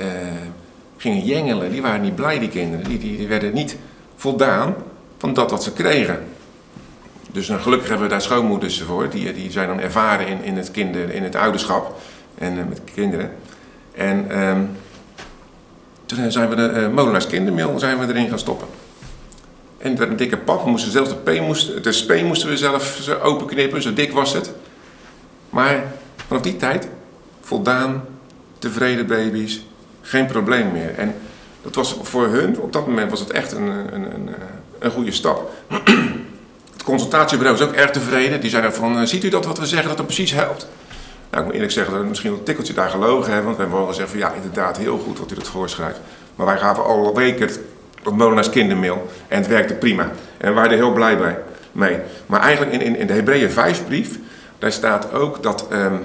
gingen 0.97 1.23
jengelen. 1.23 1.71
Die 1.71 1.81
waren 1.81 2.01
niet 2.01 2.15
blij, 2.15 2.39
die 2.39 2.49
kinderen. 2.49 2.85
Die, 2.85 2.97
die, 2.97 3.27
werden 3.27 3.53
niet 3.53 3.77
voldaan 4.15 4.75
van 5.17 5.33
dat 5.33 5.51
wat 5.51 5.63
ze 5.63 5.73
kregen. 5.73 6.23
Dus 7.31 7.47
nou, 7.47 7.61
gelukkig 7.61 7.87
hebben 7.87 8.07
we 8.07 8.13
daar 8.13 8.21
schoonmoeders 8.21 8.81
voor. 8.81 9.09
Die, 9.09 9.33
die 9.33 9.51
zijn 9.51 9.67
dan 9.67 9.79
ervaren 9.79 10.27
in, 10.27 10.43
in, 10.43 10.57
het, 10.57 10.71
kinder, 10.71 11.09
in 11.09 11.23
het 11.23 11.35
ouderschap 11.35 11.99
en 12.37 12.57
uh, 12.57 12.63
met 12.69 12.81
kinderen. 12.93 13.31
En, 13.95 14.39
um, 14.47 14.69
Toen 16.07 16.31
zijn 16.31 16.49
we 16.49 16.55
de 16.55 16.73
uh, 16.75 16.87
molenaars 16.89 17.27
kindermeel 17.27 17.79
zijn 17.79 17.99
we 17.99 18.07
erin 18.07 18.29
gaan 18.29 18.39
stoppen. 18.39 18.67
En 19.77 19.91
het 19.91 20.09
een 20.09 20.15
dikke 20.15 20.37
pap. 20.37 20.63
We 20.63 20.69
moesten 20.69 20.91
zelfs 20.91 21.09
de, 21.09 21.15
P 21.15 21.41
moesten, 21.41 21.83
de 21.83 21.91
speen 21.91 22.25
moesten 22.25 22.49
we 22.49 22.57
zelf 22.57 23.09
openknippen, 23.23 23.81
zo 23.81 23.93
dik 23.93 24.11
was 24.11 24.33
het. 24.33 24.51
Maar 25.49 25.83
vanaf 26.27 26.41
die 26.41 26.55
tijd 26.55 26.87
voldaan, 27.41 28.03
tevreden 28.59 29.07
baby's, 29.07 29.61
geen 30.01 30.25
probleem 30.25 30.71
meer. 30.71 30.95
En 30.95 31.15
dat 31.61 31.75
was 31.75 31.97
voor 32.01 32.27
hun, 32.27 32.59
op 32.59 32.73
dat 32.73 32.87
moment 32.87 33.09
was 33.09 33.19
het 33.19 33.31
echt 33.31 33.51
een, 33.51 33.67
een, 33.67 34.13
een, 34.13 34.29
een 34.79 34.91
goede 34.91 35.11
stap. 35.11 35.51
Het 36.73 36.85
consultatiebureau 36.85 37.57
was 37.57 37.67
ook 37.67 37.73
erg 37.73 37.91
tevreden. 37.91 38.41
Die 38.41 38.49
zeiden 38.49 38.73
van, 38.73 38.99
eh, 38.99 39.05
ziet 39.05 39.23
u 39.23 39.29
dat 39.29 39.45
wat 39.45 39.59
we 39.59 39.65
zeggen, 39.65 39.87
dat 39.87 39.97
het 39.97 40.05
precies 40.05 40.31
helpt? 40.31 40.67
Nou, 41.29 41.39
ik 41.39 41.45
moet 41.45 41.53
eerlijk 41.53 41.71
zeggen 41.71 41.93
dat 41.93 42.01
we 42.01 42.07
misschien 42.07 42.31
een 42.31 42.43
tikkeltje 42.43 42.73
daar 42.73 42.89
gelogen 42.89 43.33
hebben. 43.33 43.45
Want 43.45 43.57
wij 43.57 43.69
wel 43.77 43.87
gezegd 43.87 44.09
van, 44.09 44.19
ja, 44.19 44.33
inderdaad, 44.33 44.77
heel 44.77 44.97
goed 44.97 45.19
wat 45.19 45.31
u 45.31 45.35
dat 45.35 45.47
voorschrijft. 45.47 45.99
Maar 46.35 46.45
wij 46.45 46.57
gaven 46.57 46.83
al 46.83 47.15
weken 47.15 47.49
dat 48.03 48.15
molenaars 48.15 48.49
kindermeel. 48.49 49.09
En 49.27 49.37
het 49.37 49.47
werkte 49.47 49.73
prima. 49.73 50.11
En 50.37 50.47
we 50.47 50.53
waren 50.53 50.71
er 50.71 50.77
heel 50.77 50.93
blij 50.93 51.17
bij, 51.17 51.39
mee. 51.71 51.97
Maar 52.25 52.41
eigenlijk 52.41 52.73
in, 52.73 52.81
in, 52.81 52.95
in 52.95 53.07
de 53.07 53.13
Hebreeën 53.13 53.51
5 53.51 53.85
brief, 53.85 54.19
daar 54.59 54.71
staat 54.71 55.13
ook 55.13 55.43
dat, 55.43 55.67
um, 55.71 56.03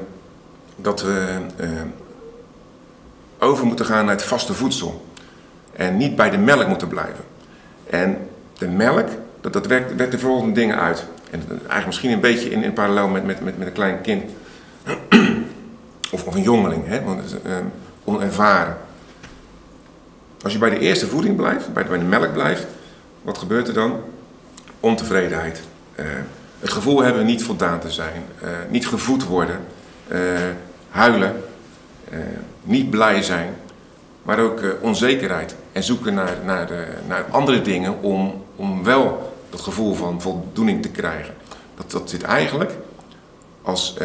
dat 0.76 1.02
we 1.02 1.36
uh, 1.60 1.68
over 3.38 3.66
moeten 3.66 3.86
gaan 3.86 4.04
naar 4.04 4.14
het 4.14 4.24
vaste 4.24 4.54
voedsel. 4.54 5.06
En 5.72 5.96
niet 5.96 6.16
bij 6.16 6.30
de 6.30 6.38
melk 6.38 6.68
moeten 6.68 6.88
blijven. 6.88 7.24
En 7.90 8.18
de 8.58 8.68
melk, 8.68 9.08
dat, 9.40 9.52
dat 9.52 9.66
werkt, 9.66 9.94
werkt 9.94 10.12
de 10.12 10.18
volgende 10.18 10.52
dingen 10.52 10.78
uit. 10.78 11.06
En 11.30 11.42
eigenlijk 11.48 11.86
misschien 11.86 12.10
een 12.10 12.20
beetje 12.20 12.50
in, 12.50 12.62
in 12.62 12.72
parallel 12.72 13.08
met, 13.08 13.24
met, 13.24 13.40
met, 13.40 13.58
met 13.58 13.66
een 13.66 13.72
klein 13.72 14.00
kind. 14.00 14.30
Of, 16.12 16.34
een 16.34 16.42
jongeling, 16.42 16.86
hè? 16.86 17.02
want 17.02 17.36
uh, 17.46 17.56
onervaren. 18.04 18.76
Als 20.42 20.52
je 20.52 20.58
bij 20.58 20.70
de 20.70 20.78
eerste 20.78 21.06
voeding 21.06 21.36
blijft, 21.36 21.72
bij 21.72 21.82
de, 21.82 21.88
bij 21.88 21.98
de 21.98 22.04
melk 22.04 22.32
blijft, 22.32 22.66
wat 23.22 23.38
gebeurt 23.38 23.68
er 23.68 23.74
dan? 23.74 24.00
Ontevredenheid. 24.80 25.62
Uh, 25.96 26.06
het 26.58 26.70
gevoel 26.70 27.02
hebben 27.02 27.26
niet 27.26 27.44
voldaan 27.44 27.80
te 27.80 27.90
zijn, 27.90 28.22
uh, 28.42 28.48
niet 28.70 28.86
gevoed 28.86 29.24
worden, 29.24 29.60
uh, 30.08 30.18
huilen, 30.90 31.42
niet 32.62 32.90
blij 32.90 33.22
zijn, 33.22 33.54
maar 34.22 34.38
ook 34.38 34.60
onzekerheid 34.80 35.54
en 35.72 35.82
zoeken 35.82 36.14
naar, 36.14 36.36
naar, 36.44 36.68
naar 37.08 37.24
andere 37.30 37.62
dingen 37.62 38.02
om, 38.02 38.44
om 38.56 38.84
wel 38.84 39.32
dat 39.50 39.60
gevoel 39.60 39.94
van 39.94 40.20
voldoening 40.20 40.82
te 40.82 40.90
krijgen. 40.90 41.34
Dat, 41.74 41.90
dat 41.90 42.10
zit 42.10 42.22
eigenlijk 42.22 42.70
als, 43.62 43.96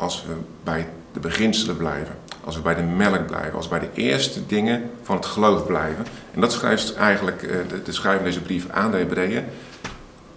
als 0.00 0.24
we 0.26 0.34
bij 0.64 0.88
de 1.12 1.20
beginselen 1.20 1.76
blijven. 1.76 2.18
Als 2.44 2.56
we 2.56 2.62
bij 2.62 2.74
de 2.74 2.82
melk 2.82 3.26
blijven, 3.26 3.52
als 3.52 3.68
we 3.68 3.78
bij 3.78 3.88
de 3.88 4.02
eerste 4.02 4.46
dingen 4.46 4.90
van 5.02 5.16
het 5.16 5.26
geloof 5.26 5.66
blijven. 5.66 6.06
En 6.34 6.40
dat 6.40 6.52
schrijft 6.52 6.94
eigenlijk 6.94 7.42
eh, 7.42 7.56
de, 7.68 7.82
de 7.82 7.92
schrijver 7.92 8.24
deze 8.24 8.40
brief 8.40 8.68
aan 8.70 8.90
de 8.90 8.96
Hebreeën. 8.96 9.44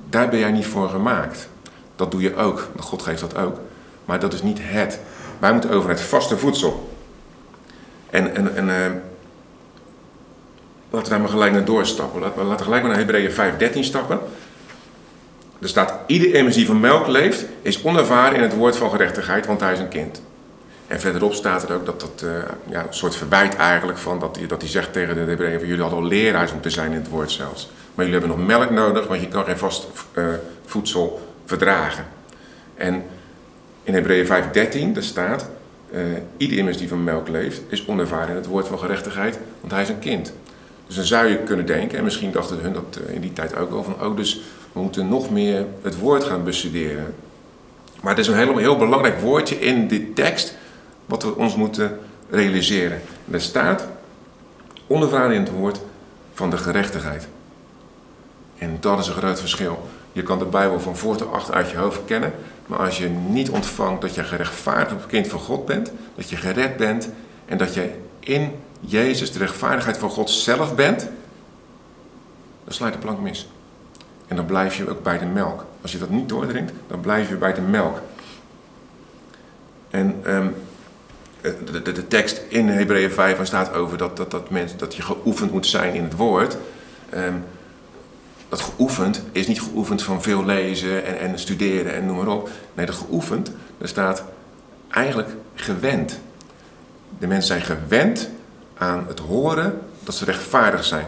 Daar 0.10 0.30
ben 0.30 0.40
jij 0.40 0.52
niet 0.52 0.66
voor 0.66 0.90
gemaakt. 0.90 1.50
Dat 1.96 2.12
doe 2.12 2.22
je 2.22 2.36
ook. 2.36 2.68
God 2.80 3.02
geeft 3.02 3.20
dat 3.20 3.38
ook. 3.38 3.60
Maar 4.06 4.20
dat 4.20 4.34
is 4.34 4.42
niet 4.42 4.60
het. 4.62 5.00
Wij 5.40 5.52
moeten 5.52 5.70
over 5.70 5.90
het 5.90 6.02
vaste 6.02 6.38
voedsel. 6.38 6.90
En, 8.10 8.56
en, 8.56 8.68
uh, 8.68 8.76
laten 10.90 11.14
we 11.14 11.20
maar 11.20 11.30
gelijk 11.30 11.52
naar 11.52 11.66
doorstappen. 11.66 12.22
Laten 12.22 12.48
we, 12.48 12.64
gelijk 12.64 12.82
maar 12.84 12.92
naar 12.92 13.00
Hebreeën 13.00 13.32
5:13 13.32 13.80
stappen. 13.80 14.20
Er 15.64 15.70
staat, 15.70 15.94
ieder 16.08 16.34
immers 16.34 16.56
die 16.56 16.66
van 16.66 16.80
melk 16.80 17.08
leeft, 17.08 17.46
is 17.62 17.84
onervaren 17.84 18.36
in 18.36 18.42
het 18.42 18.56
woord 18.56 18.78
van 18.78 18.90
gerechtigheid, 18.90 19.46
want 19.46 19.60
hij 19.60 19.74
is 19.74 19.80
een 19.80 19.90
kind. 19.90 20.22
En 20.88 21.00
verderop 21.00 21.34
staat 21.34 21.70
er 21.70 21.76
ook 21.76 21.86
dat 21.86 22.00
dat 22.00 22.22
uh, 22.26 22.32
ja, 22.70 22.80
een 22.80 22.94
soort 22.94 23.16
verwijt 23.16 23.56
eigenlijk 23.56 23.98
van 23.98 24.20
dat 24.20 24.36
hij, 24.36 24.48
dat 24.48 24.62
hij 24.62 24.70
zegt 24.70 24.94
tegen 24.94 25.16
de 25.16 25.22
Hebreeën 25.22 25.60
jullie 25.60 25.82
hadden 25.82 26.00
al 26.00 26.06
leraars 26.06 26.54
moeten 26.54 26.72
zijn 26.72 26.92
in 26.92 26.98
het 26.98 27.10
woord 27.10 27.32
zelfs. 27.32 27.70
Maar 27.96 28.06
jullie 28.06 28.20
hebben 28.20 28.38
nog 28.38 28.48
melk 28.48 28.70
nodig, 28.70 29.08
want 29.08 29.22
je 29.22 29.28
kan 29.28 29.46
geen 29.46 29.58
vast 29.58 29.88
uh, 30.14 30.26
voedsel 30.66 31.34
verdragen. 31.46 32.06
En 32.76 33.04
in 33.84 33.94
Hebreeën 33.94 34.26
5:13 34.26 34.94
daar 34.94 35.04
staat, 35.04 35.50
uh, 35.94 36.02
ieder 36.38 36.58
immers 36.58 36.78
die 36.78 36.88
van 36.88 37.04
melk 37.04 37.28
leeft 37.28 37.62
is 37.68 37.88
onervaren 37.88 38.30
in 38.30 38.36
het 38.36 38.46
woord 38.46 38.68
van 38.68 38.80
gerechtigheid, 38.80 39.40
want 39.60 39.74
hij 39.74 39.82
is 39.82 39.90
een 39.90 40.00
kind. 40.00 40.34
Dus 40.88 40.96
dan 40.96 41.06
zou 41.06 41.28
je 41.28 41.38
kunnen 41.38 41.66
denken, 41.66 41.98
en 41.98 42.04
misschien 42.04 42.32
dachten 42.32 42.60
hun 42.60 42.74
dat 42.74 43.00
in 43.08 43.22
die 43.22 43.34
tijd 43.34 43.56
ook 43.56 43.72
al, 43.72 43.84
van 43.84 44.02
oh 44.02 44.16
dus 44.16 44.42
we 44.74 44.82
moeten 44.82 45.08
nog 45.08 45.30
meer 45.30 45.66
het 45.82 46.00
woord 46.00 46.24
gaan 46.24 46.44
bestuderen. 46.44 47.16
Maar 48.02 48.16
het 48.16 48.22
is 48.22 48.28
een 48.28 48.38
heel, 48.38 48.58
heel 48.58 48.78
belangrijk 48.78 49.20
woordje 49.20 49.60
in 49.60 49.88
dit 49.88 50.16
tekst 50.16 50.56
wat 51.06 51.24
we 51.24 51.36
ons 51.36 51.56
moeten 51.56 52.00
realiseren. 52.30 53.02
er 53.32 53.42
staat 53.42 53.88
ondervragen 54.88 55.36
in 55.36 55.42
het 55.42 55.52
woord 55.52 55.80
van 56.34 56.50
de 56.50 56.58
gerechtigheid. 56.58 57.28
En 58.58 58.78
dat 58.80 59.00
is 59.00 59.08
een 59.08 59.14
groot 59.14 59.40
verschil. 59.40 59.90
Je 60.12 60.24
kan 60.24 60.40
de 60.40 60.46
Bijbel 60.46 60.80
van 60.80 60.98
voor 60.98 61.16
tot 61.16 61.32
achter 61.32 61.54
uit 61.54 61.70
je 61.70 61.78
hoofd 61.78 62.00
kennen, 62.06 62.34
maar 62.66 62.80
als 62.80 62.98
je 62.98 63.10
niet 63.10 63.50
ontvangt 63.50 64.02
dat 64.02 64.16
je 64.16 64.24
gerechtvaardigd 64.24 65.06
kind 65.06 65.28
van 65.28 65.40
God 65.40 65.66
bent, 65.66 65.92
dat 66.16 66.30
je 66.30 66.36
gered 66.36 66.78
bent 66.78 67.10
en 67.46 67.58
dat 67.58 67.74
je 67.74 67.90
in 68.20 68.52
Jezus 68.80 69.32
de 69.32 69.40
rechtvaardigheid 69.40 69.98
van 69.98 70.10
God 70.10 70.30
zelf 70.30 70.76
bent, 70.76 71.10
dan 72.64 72.74
sluit 72.74 72.94
de 72.94 73.00
plank 73.00 73.20
mis. 73.20 73.48
En 74.28 74.36
dan 74.36 74.46
blijf 74.46 74.76
je 74.76 74.90
ook 74.90 75.04
bij 75.04 75.18
de 75.18 75.26
melk. 75.26 75.66
Als 75.82 75.92
je 75.92 75.98
dat 75.98 76.10
niet 76.10 76.30
doordringt, 76.30 76.72
dan 76.88 77.00
blijf 77.00 77.30
je 77.30 77.36
bij 77.36 77.54
de 77.54 77.62
melk. 77.62 78.02
En 79.90 80.22
um, 80.28 80.56
de, 81.42 81.82
de, 81.82 81.92
de, 81.92 82.08
tekst 82.08 82.42
in 82.48 82.68
Hebreeën 82.68 83.12
5 83.12 83.46
staat 83.46 83.74
over 83.74 83.98
dat, 83.98 84.18
dat, 84.18 84.32
dat, 84.32 84.50
mensen, 84.50 84.78
dat 84.78 84.96
je 84.96 85.02
geoefend 85.02 85.52
moet 85.52 85.68
zijn 85.68 85.94
in 85.94 86.04
het 86.04 86.16
woord. 86.16 86.58
Um, 87.16 87.44
dat 88.50 88.62
geoefend 88.62 89.24
is 89.32 89.48
niet 89.48 89.62
geoefend 89.62 90.04
van 90.04 90.22
veel 90.22 90.46
lezen 90.46 91.06
en, 91.06 91.20
en 91.20 91.40
studeren 91.40 91.94
en 91.94 92.06
noem 92.06 92.18
maar 92.18 92.28
op. 92.28 92.50
Nee, 92.74 92.86
dat 92.86 92.96
geoefend, 92.96 93.52
daar 93.78 93.88
staat 93.88 94.24
eigenlijk 94.90 95.30
gewend. 95.56 96.20
De 97.20 97.28
mensen 97.28 97.48
zijn 97.48 97.78
gewend 97.78 98.30
aan 98.78 99.06
het 99.08 99.20
horen 99.20 99.82
dat 100.04 100.16
ze 100.16 100.26
rechtvaardig 100.26 100.84
zijn. 100.84 101.06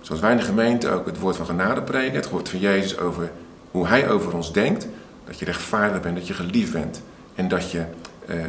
Zoals 0.00 0.20
wij 0.20 0.30
in 0.30 0.36
de 0.36 0.42
gemeente 0.42 0.90
ook 0.90 1.06
het 1.06 1.18
woord 1.18 1.36
van 1.36 1.46
genade 1.46 1.82
preken, 1.82 2.14
het 2.14 2.28
woord 2.28 2.48
van 2.48 2.58
Jezus 2.58 2.98
over 2.98 3.30
hoe 3.70 3.86
hij 3.86 4.10
over 4.10 4.34
ons 4.34 4.52
denkt. 4.52 4.88
Dat 5.24 5.38
je 5.38 5.44
rechtvaardig 5.44 6.00
bent, 6.00 6.16
dat 6.16 6.26
je 6.26 6.34
geliefd 6.34 6.72
bent 6.72 7.02
en 7.34 7.48
dat 7.48 7.70
je 7.70 7.84
uh, 8.28 8.36
uh, 8.36 8.44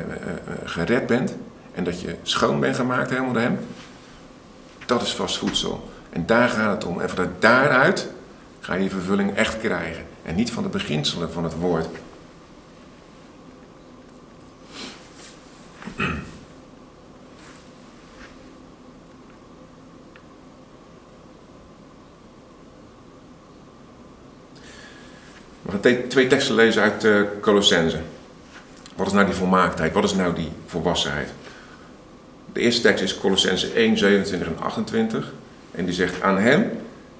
gered 0.65 1.07
bent 1.07 1.35
en 1.73 1.83
dat 1.83 2.01
je 2.01 2.15
schoon 2.23 2.59
bent 2.59 2.75
gemaakt 2.75 3.09
helemaal 3.09 3.33
door 3.33 3.41
hem. 3.41 3.59
Dat 4.85 5.01
is 5.01 5.13
vast 5.13 5.37
voedsel. 5.37 5.89
En 6.09 6.25
daar 6.25 6.49
gaat 6.49 6.71
het 6.71 6.85
om. 6.85 7.01
En 7.01 7.09
vanuit 7.09 7.29
daaruit 7.39 8.07
ga 8.59 8.73
je 8.73 8.79
die 8.79 8.89
vervulling 8.89 9.35
echt 9.35 9.59
krijgen. 9.59 10.03
En 10.23 10.35
niet 10.35 10.51
van 10.51 10.63
de 10.63 10.69
beginselen 10.69 11.31
van 11.31 11.43
het 11.43 11.57
woord. 11.57 11.87
We 25.61 25.71
gaan 25.71 26.07
twee 26.07 26.27
teksten 26.27 26.55
lezen 26.55 26.81
uit 26.81 27.03
uh. 27.03 27.21
Wat 28.95 29.07
is 29.07 29.13
nou 29.13 29.25
die 29.25 29.35
volmaaktheid? 29.35 29.93
Wat 29.93 30.03
is 30.03 30.13
nou 30.13 30.33
die 30.33 30.51
volwassenheid? 30.65 31.29
De 32.53 32.59
eerste 32.59 32.81
tekst 32.81 33.03
is 33.03 33.17
Colossense 33.17 33.73
1, 33.73 33.97
27 33.97 34.47
en 34.47 34.59
28. 34.59 35.33
En 35.71 35.85
die 35.85 35.93
zegt, 35.93 36.21
aan 36.21 36.37
hem, 36.37 36.71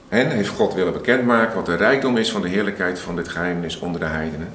hen 0.07 0.29
heeft 0.29 0.50
God 0.50 0.74
willen 0.74 0.93
bekendmaken 0.93 1.55
wat 1.55 1.65
de 1.65 1.75
rijkdom 1.75 2.17
is 2.17 2.31
van 2.31 2.41
de 2.41 2.50
heerlijkheid 2.50 3.00
van 3.00 3.15
dit 3.15 3.27
geheimnis 3.29 3.79
onder 3.79 4.00
de 4.00 4.07
heidenen. 4.07 4.50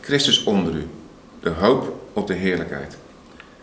Christus 0.00 0.44
onder 0.44 0.74
u, 0.74 0.86
de 1.40 1.50
hoop 1.50 2.00
op 2.12 2.26
de 2.26 2.34
heerlijkheid. 2.34 2.96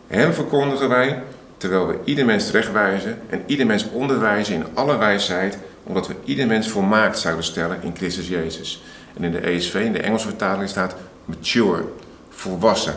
Hem 0.07 0.33
verkondigen 0.33 0.89
wij, 0.89 1.23
terwijl 1.57 1.87
we 1.87 1.99
ieder 2.03 2.25
mens 2.25 2.45
terechtwijzen 2.45 3.19
en 3.29 3.43
ieder 3.45 3.65
mens 3.65 3.89
onderwijzen 3.89 4.55
in 4.55 4.65
alle 4.73 4.97
wijsheid, 4.97 5.57
omdat 5.83 6.07
we 6.07 6.15
ieder 6.23 6.47
mens 6.47 6.67
volmaakt 6.69 7.19
zouden 7.19 7.43
stellen 7.43 7.77
in 7.81 7.95
Christus 7.95 8.27
Jezus. 8.27 8.83
En 9.15 9.23
in 9.23 9.31
de 9.31 9.39
ESV, 9.39 9.73
in 9.73 9.93
de 9.93 10.01
Engelse 10.01 10.27
vertaling 10.27 10.69
staat 10.69 10.95
mature, 11.25 11.83
volwassen. 12.29 12.95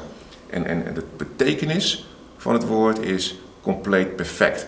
En, 0.50 0.66
en, 0.66 0.94
de 0.94 1.04
betekenis 1.16 2.08
van 2.36 2.52
het 2.52 2.66
woord 2.66 2.98
is 3.02 3.38
compleet 3.62 4.16
perfect. 4.16 4.66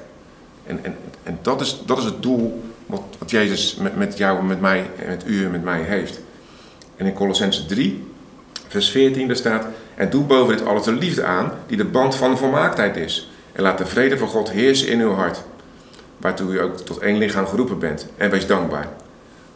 En, 0.66 0.78
en, 0.82 0.96
en 1.22 1.38
dat, 1.42 1.60
is, 1.60 1.82
dat 1.86 1.98
is 1.98 2.04
het 2.04 2.22
doel 2.22 2.62
wat, 2.86 3.02
wat 3.18 3.30
Jezus 3.30 3.74
met, 3.74 3.96
met 3.96 4.18
jou, 4.18 4.44
met 4.44 4.60
mij, 4.60 4.90
met 5.06 5.22
u 5.26 5.44
en 5.44 5.50
met 5.50 5.64
mij 5.64 5.82
heeft. 5.82 6.20
En 6.96 7.06
in 7.06 7.12
Colossense 7.12 7.66
3, 7.66 8.04
vers 8.68 8.90
14, 8.90 9.26
daar 9.26 9.36
staat... 9.36 9.66
En 9.94 10.10
doe 10.10 10.24
boven 10.24 10.56
dit 10.56 10.66
alles 10.66 10.82
de 10.82 10.92
liefde 10.92 11.24
aan, 11.24 11.52
die 11.66 11.76
de 11.76 11.84
band 11.84 12.14
van 12.14 12.38
volmaaktheid 12.38 12.96
is. 12.96 13.30
En 13.52 13.62
laat 13.62 13.78
de 13.78 13.86
vrede 13.86 14.18
van 14.18 14.28
God 14.28 14.50
heersen 14.50 14.88
in 14.88 15.00
uw 15.00 15.12
hart, 15.12 15.42
waartoe 16.16 16.52
u 16.52 16.60
ook 16.60 16.76
tot 16.76 16.98
één 16.98 17.18
lichaam 17.18 17.46
geroepen 17.46 17.78
bent. 17.78 18.06
En 18.16 18.30
wees 18.30 18.46
dankbaar. 18.46 18.88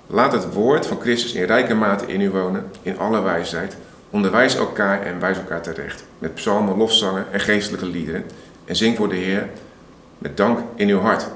Laat 0.06 0.32
het 0.32 0.52
woord 0.52 0.86
van 0.86 1.00
Christus 1.00 1.32
in 1.32 1.44
rijke 1.44 1.74
mate 1.74 2.06
in 2.06 2.20
u 2.20 2.30
wonen, 2.30 2.70
in 2.82 2.98
alle 2.98 3.20
wijsheid. 3.20 3.76
Onderwijs 4.10 4.56
elkaar 4.56 5.02
en 5.02 5.20
wijs 5.20 5.36
elkaar 5.36 5.62
terecht. 5.62 6.04
Met 6.18 6.34
psalmen, 6.34 6.76
lofzangen 6.76 7.32
en 7.32 7.40
geestelijke 7.40 7.86
liederen. 7.86 8.24
En 8.64 8.76
zing 8.76 8.96
voor 8.96 9.08
de 9.08 9.16
Heer 9.16 9.48
met 10.18 10.36
dank 10.36 10.58
in 10.74 10.88
uw 10.88 10.98
hart. 10.98 11.26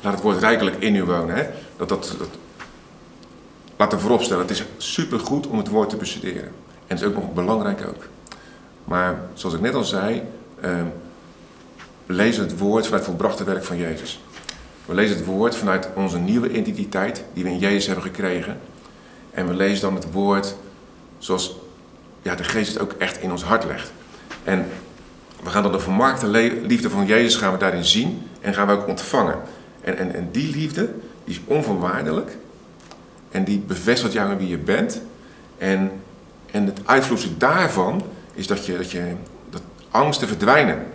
Laat 0.00 0.12
het 0.12 0.22
woord 0.22 0.38
rijkelijk 0.38 0.76
in 0.78 0.94
u 0.94 1.04
wonen. 1.04 1.36
Hè? 1.36 1.46
Dat, 1.76 1.88
dat, 1.88 2.14
dat, 2.18 2.28
laat 3.76 3.92
er 3.92 4.00
vooropstellen, 4.00 4.42
het 4.42 4.50
is 4.50 4.64
supergoed 4.76 5.46
om 5.46 5.58
het 5.58 5.68
woord 5.68 5.88
te 5.88 5.96
bestuderen. 5.96 6.52
En 6.86 6.96
het 6.96 7.00
is 7.00 7.04
ook 7.04 7.14
nog 7.14 7.32
belangrijk 7.32 7.86
ook. 7.88 8.04
Maar 8.84 9.20
zoals 9.34 9.54
ik 9.54 9.60
net 9.60 9.74
al 9.74 9.84
zei, 9.84 10.22
we 12.06 12.12
lezen 12.12 12.42
het 12.42 12.58
woord 12.58 12.84
vanuit 12.84 13.02
het 13.02 13.10
volbrachte 13.10 13.44
werk 13.44 13.64
van 13.64 13.76
Jezus. 13.76 14.20
We 14.86 14.94
lezen 14.94 15.16
het 15.16 15.24
woord 15.24 15.56
vanuit 15.56 15.88
onze 15.94 16.18
nieuwe 16.18 16.50
identiteit 16.50 17.24
die 17.32 17.44
we 17.44 17.50
in 17.50 17.58
Jezus 17.58 17.86
hebben 17.86 18.04
gekregen. 18.04 18.60
En 19.30 19.46
we 19.46 19.54
lezen 19.54 19.80
dan 19.80 19.94
het 19.94 20.12
woord 20.12 20.56
zoals 21.18 21.56
ja, 22.22 22.34
de 22.34 22.44
geest 22.44 22.72
het 22.72 22.82
ook 22.82 22.92
echt 22.92 23.20
in 23.20 23.30
ons 23.30 23.42
hart 23.42 23.64
legt. 23.64 23.92
En 24.44 24.66
we 25.42 25.50
gaan 25.50 25.62
dan 25.62 25.72
de 25.72 25.80
vermaakte 25.80 26.26
liefde 26.66 26.90
van 26.90 27.06
Jezus 27.06 27.36
gaan 27.36 27.52
we 27.52 27.58
daarin 27.58 27.84
zien 27.84 28.22
en 28.40 28.54
gaan 28.54 28.66
we 28.66 28.72
ook 28.72 28.86
ontvangen. 28.86 29.38
En, 29.80 29.96
en, 29.96 30.14
en 30.14 30.28
die 30.30 30.56
liefde 30.56 30.90
die 31.24 31.34
is 31.34 31.40
onvoorwaardelijk. 31.44 32.36
En 33.30 33.44
die 33.44 33.58
bevestigt 33.58 34.12
jou 34.12 34.30
in 34.30 34.38
wie 34.38 34.48
je 34.48 34.58
bent. 34.58 35.00
En, 35.58 35.90
en 36.50 36.66
het 36.66 36.80
uitvloeien 36.84 37.38
daarvan 37.38 38.02
is 38.34 38.46
dat, 38.46 38.66
je, 38.66 38.76
dat, 38.76 38.90
je, 38.90 39.14
dat 39.50 39.62
angsten 39.90 40.28
verdwijnen. 40.28 40.86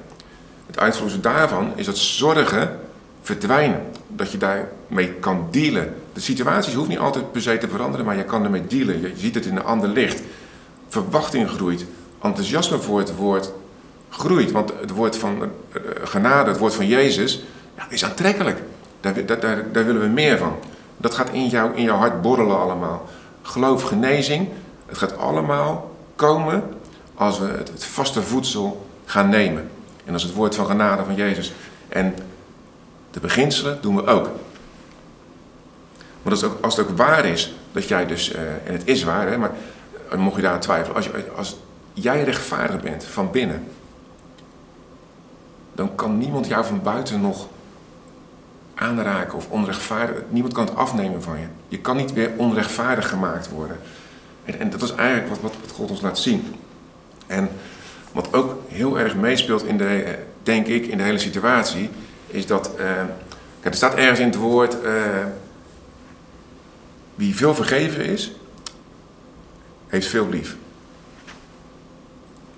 Het 0.65 0.79
uitvloeien 0.79 1.21
daarvan 1.21 1.71
is 1.75 1.85
dat 1.85 1.97
zorgen 1.97 2.79
verdwijnen. 3.27 3.81
Dat 4.07 4.31
je 4.31 4.37
daarmee 4.37 5.13
kan 5.13 5.47
dealen. 5.51 5.95
De 6.13 6.19
situaties 6.19 6.73
hoeft 6.73 6.89
niet 6.89 6.97
altijd 6.97 7.31
per 7.31 7.41
se 7.41 7.57
te 7.57 7.67
veranderen, 7.67 8.05
maar 8.05 8.17
je 8.17 8.23
kan 8.23 8.43
ermee 8.43 8.67
dealen. 8.67 9.01
Je 9.01 9.11
ziet 9.15 9.35
het 9.35 9.45
in 9.45 9.55
een 9.55 9.63
ander 9.63 9.89
licht. 9.89 10.21
Verwachting 10.87 11.49
groeit. 11.49 11.85
Enthousiasme 12.21 12.77
voor 12.77 12.99
het 12.99 13.15
woord 13.15 13.51
groeit. 14.09 14.51
Want 14.51 14.73
het 14.79 14.91
woord 14.91 15.17
van 15.17 15.41
eh, 15.41 15.81
genade, 16.03 16.49
het 16.49 16.59
woord 16.59 16.73
van 16.73 16.87
Jezus, 16.87 17.43
ja, 17.77 17.85
is 17.89 18.05
aantrekkelijk. 18.05 18.61
Daar, 18.99 19.39
daar, 19.71 19.85
willen 19.85 20.01
we 20.01 20.07
meer 20.07 20.37
van. 20.37 20.55
Dat 20.97 21.15
gaat 21.15 21.29
in, 21.29 21.47
jou, 21.47 21.75
in 21.75 21.83
jouw 21.83 21.97
hart 21.97 22.21
borrelen 22.21 22.59
allemaal. 22.59 23.09
Geloof, 23.41 23.83
genezing, 23.83 24.47
het 24.85 24.97
gaat 24.97 25.17
allemaal 25.17 25.95
komen 26.15 26.63
als 27.15 27.39
we 27.39 27.45
het, 27.45 27.85
vaste 27.85 28.21
voedsel 28.21 28.87
gaan 29.05 29.29
nemen. 29.29 29.69
En 30.05 30.13
is 30.13 30.23
het 30.23 30.33
woord 30.33 30.55
van 30.55 30.65
genade 30.65 31.03
van 31.03 31.15
Jezus. 31.15 31.53
En 31.87 32.13
de 33.17 33.27
beginselen 33.27 33.81
doen 33.81 33.95
we 33.95 34.05
ook. 34.05 34.29
Maar 36.21 36.43
ook, 36.43 36.57
als 36.61 36.75
het 36.77 36.87
ook 36.87 36.97
waar 36.97 37.25
is 37.25 37.53
dat 37.71 37.87
jij 37.87 38.05
dus, 38.05 38.33
uh, 38.33 38.39
en 38.41 38.73
het 38.73 38.81
is 38.85 39.03
waar, 39.03 39.27
hè, 39.27 39.37
maar 39.37 39.51
uh, 40.13 40.19
mocht 40.19 40.35
je 40.35 40.41
daar 40.41 40.53
aan 40.53 40.59
twijfelen, 40.59 40.95
als, 40.95 41.05
je, 41.05 41.31
als 41.35 41.57
jij 41.93 42.23
rechtvaardig 42.23 42.81
bent 42.81 43.03
van 43.03 43.31
binnen, 43.31 43.67
dan 45.73 45.95
kan 45.95 46.17
niemand 46.17 46.47
jou 46.47 46.65
van 46.65 46.81
buiten 46.81 47.21
nog 47.21 47.47
aanraken 48.75 49.37
of 49.37 49.49
onrechtvaardig. 49.49 50.23
Niemand 50.29 50.53
kan 50.53 50.65
het 50.65 50.75
afnemen 50.75 51.23
van 51.23 51.39
je. 51.39 51.47
Je 51.67 51.79
kan 51.79 51.97
niet 51.97 52.13
weer 52.13 52.31
onrechtvaardig 52.35 53.09
gemaakt 53.09 53.49
worden. 53.49 53.77
En, 54.45 54.59
en 54.59 54.69
dat 54.69 54.81
is 54.81 54.95
eigenlijk 54.95 55.29
wat, 55.29 55.41
wat, 55.41 55.53
wat, 55.61 55.71
God 55.71 55.89
ons 55.89 56.01
laat 56.01 56.19
zien. 56.19 56.55
En 57.27 57.49
wat 58.11 58.33
ook 58.33 58.55
heel 58.67 58.99
erg 58.99 59.15
meespeelt 59.15 59.63
in 59.63 59.77
de, 59.77 60.17
denk 60.43 60.67
ik, 60.67 60.85
in 60.85 60.97
de 60.97 61.03
hele 61.03 61.17
situatie, 61.17 61.89
is 62.27 62.47
dat. 62.47 62.71
Uh, 62.79 63.01
er 63.59 63.73
staat 63.73 63.95
ergens 63.95 64.19
in 64.19 64.25
het 64.25 64.35
woord. 64.35 64.83
Uh, 64.83 65.25
wie 67.15 67.35
veel 67.35 67.55
vergeven 67.55 68.05
is, 68.05 68.31
heeft 69.87 70.07
veel 70.07 70.29
lief. 70.29 70.55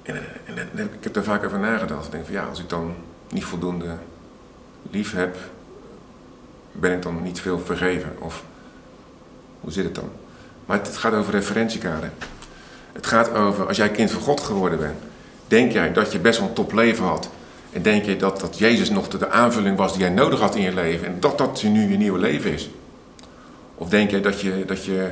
En, 0.02 0.16
en, 0.46 0.58
en, 0.76 0.90
ik 0.94 1.04
heb 1.04 1.14
daar 1.14 1.24
vaak 1.24 1.44
over 1.46 1.60
nagedacht. 1.60 2.06
Ik 2.06 2.12
denk 2.12 2.26
van 2.26 2.34
ja, 2.34 2.44
als 2.44 2.60
ik 2.60 2.70
dan 2.70 2.96
niet 3.30 3.44
voldoende 3.44 3.98
lief 4.92 5.14
heb, 5.14 5.38
ben 6.72 6.92
ik 6.92 7.02
dan 7.02 7.24
niet 7.24 7.42
veel 7.42 7.60
vergeven? 7.60 8.16
Of 8.20 8.44
hoe 9.60 9.72
zit 9.72 9.84
het 9.84 9.96
dan? 9.96 10.12
Maar 10.66 10.78
het, 10.78 10.98
gaat 10.98 11.14
over 11.14 11.34
referentiekader. 11.34 12.12
Het 12.92 13.08
gaat 13.08 13.34
over, 13.34 13.68
als 13.68 13.78
jij 13.78 13.90
kind 13.90 14.12
van 14.12 14.22
God 14.22 14.40
geworden 14.40 14.80
bent, 14.80 14.98
denk 15.48 15.72
jij 15.72 15.94
dat 15.94 16.12
je 16.12 16.20
best 16.20 16.40
wel 16.40 16.48
een 16.48 16.54
topleven 16.54 17.06
had. 17.06 17.30
En 17.72 17.82
denk 17.82 18.06
je 18.06 18.16
dat, 18.16 18.40
dat 18.40 18.58
Jezus 18.58 18.90
nog 18.90 19.08
de, 19.08 19.30
aanvulling 19.30 19.78
was 19.78 19.92
die 19.92 20.02
jij 20.02 20.10
nodig 20.10 20.40
had 20.40 20.56
in 20.56 20.62
je 20.62 20.74
leven. 20.74 21.08
En 21.08 21.18
dat 21.20 21.38
dat 21.38 21.64
nu 21.64 21.92
je 21.92 21.98
nieuwe 21.98 22.20
leven 22.20 22.54
is. 22.54 22.70
Of 23.76 23.90
denk 23.90 24.12
je 24.12 24.20
dat 24.20 24.42
je, 24.42 24.64
dat 24.66 24.86
je 24.86 25.12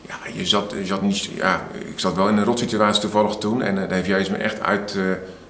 ja, 0.00 0.14
je 0.32 0.46
zat, 0.46 0.74
je 0.78 0.86
zat 0.86 1.02
niet, 1.02 1.24
ja, 1.24 1.66
ik 1.78 2.00
zat 2.00 2.14
wel 2.14 2.28
in 2.28 2.36
een 2.36 2.44
rotsituatie 2.44 3.00
toevallig 3.00 3.36
toen. 3.36 3.62
En 3.62 3.74
uh, 3.74 3.80
daar 3.80 3.92
heeft 3.92 4.06
Jezus 4.06 4.30
me 4.30 4.36
echt 4.36 4.62
uit, 4.62 4.94
uh, 4.96 5.04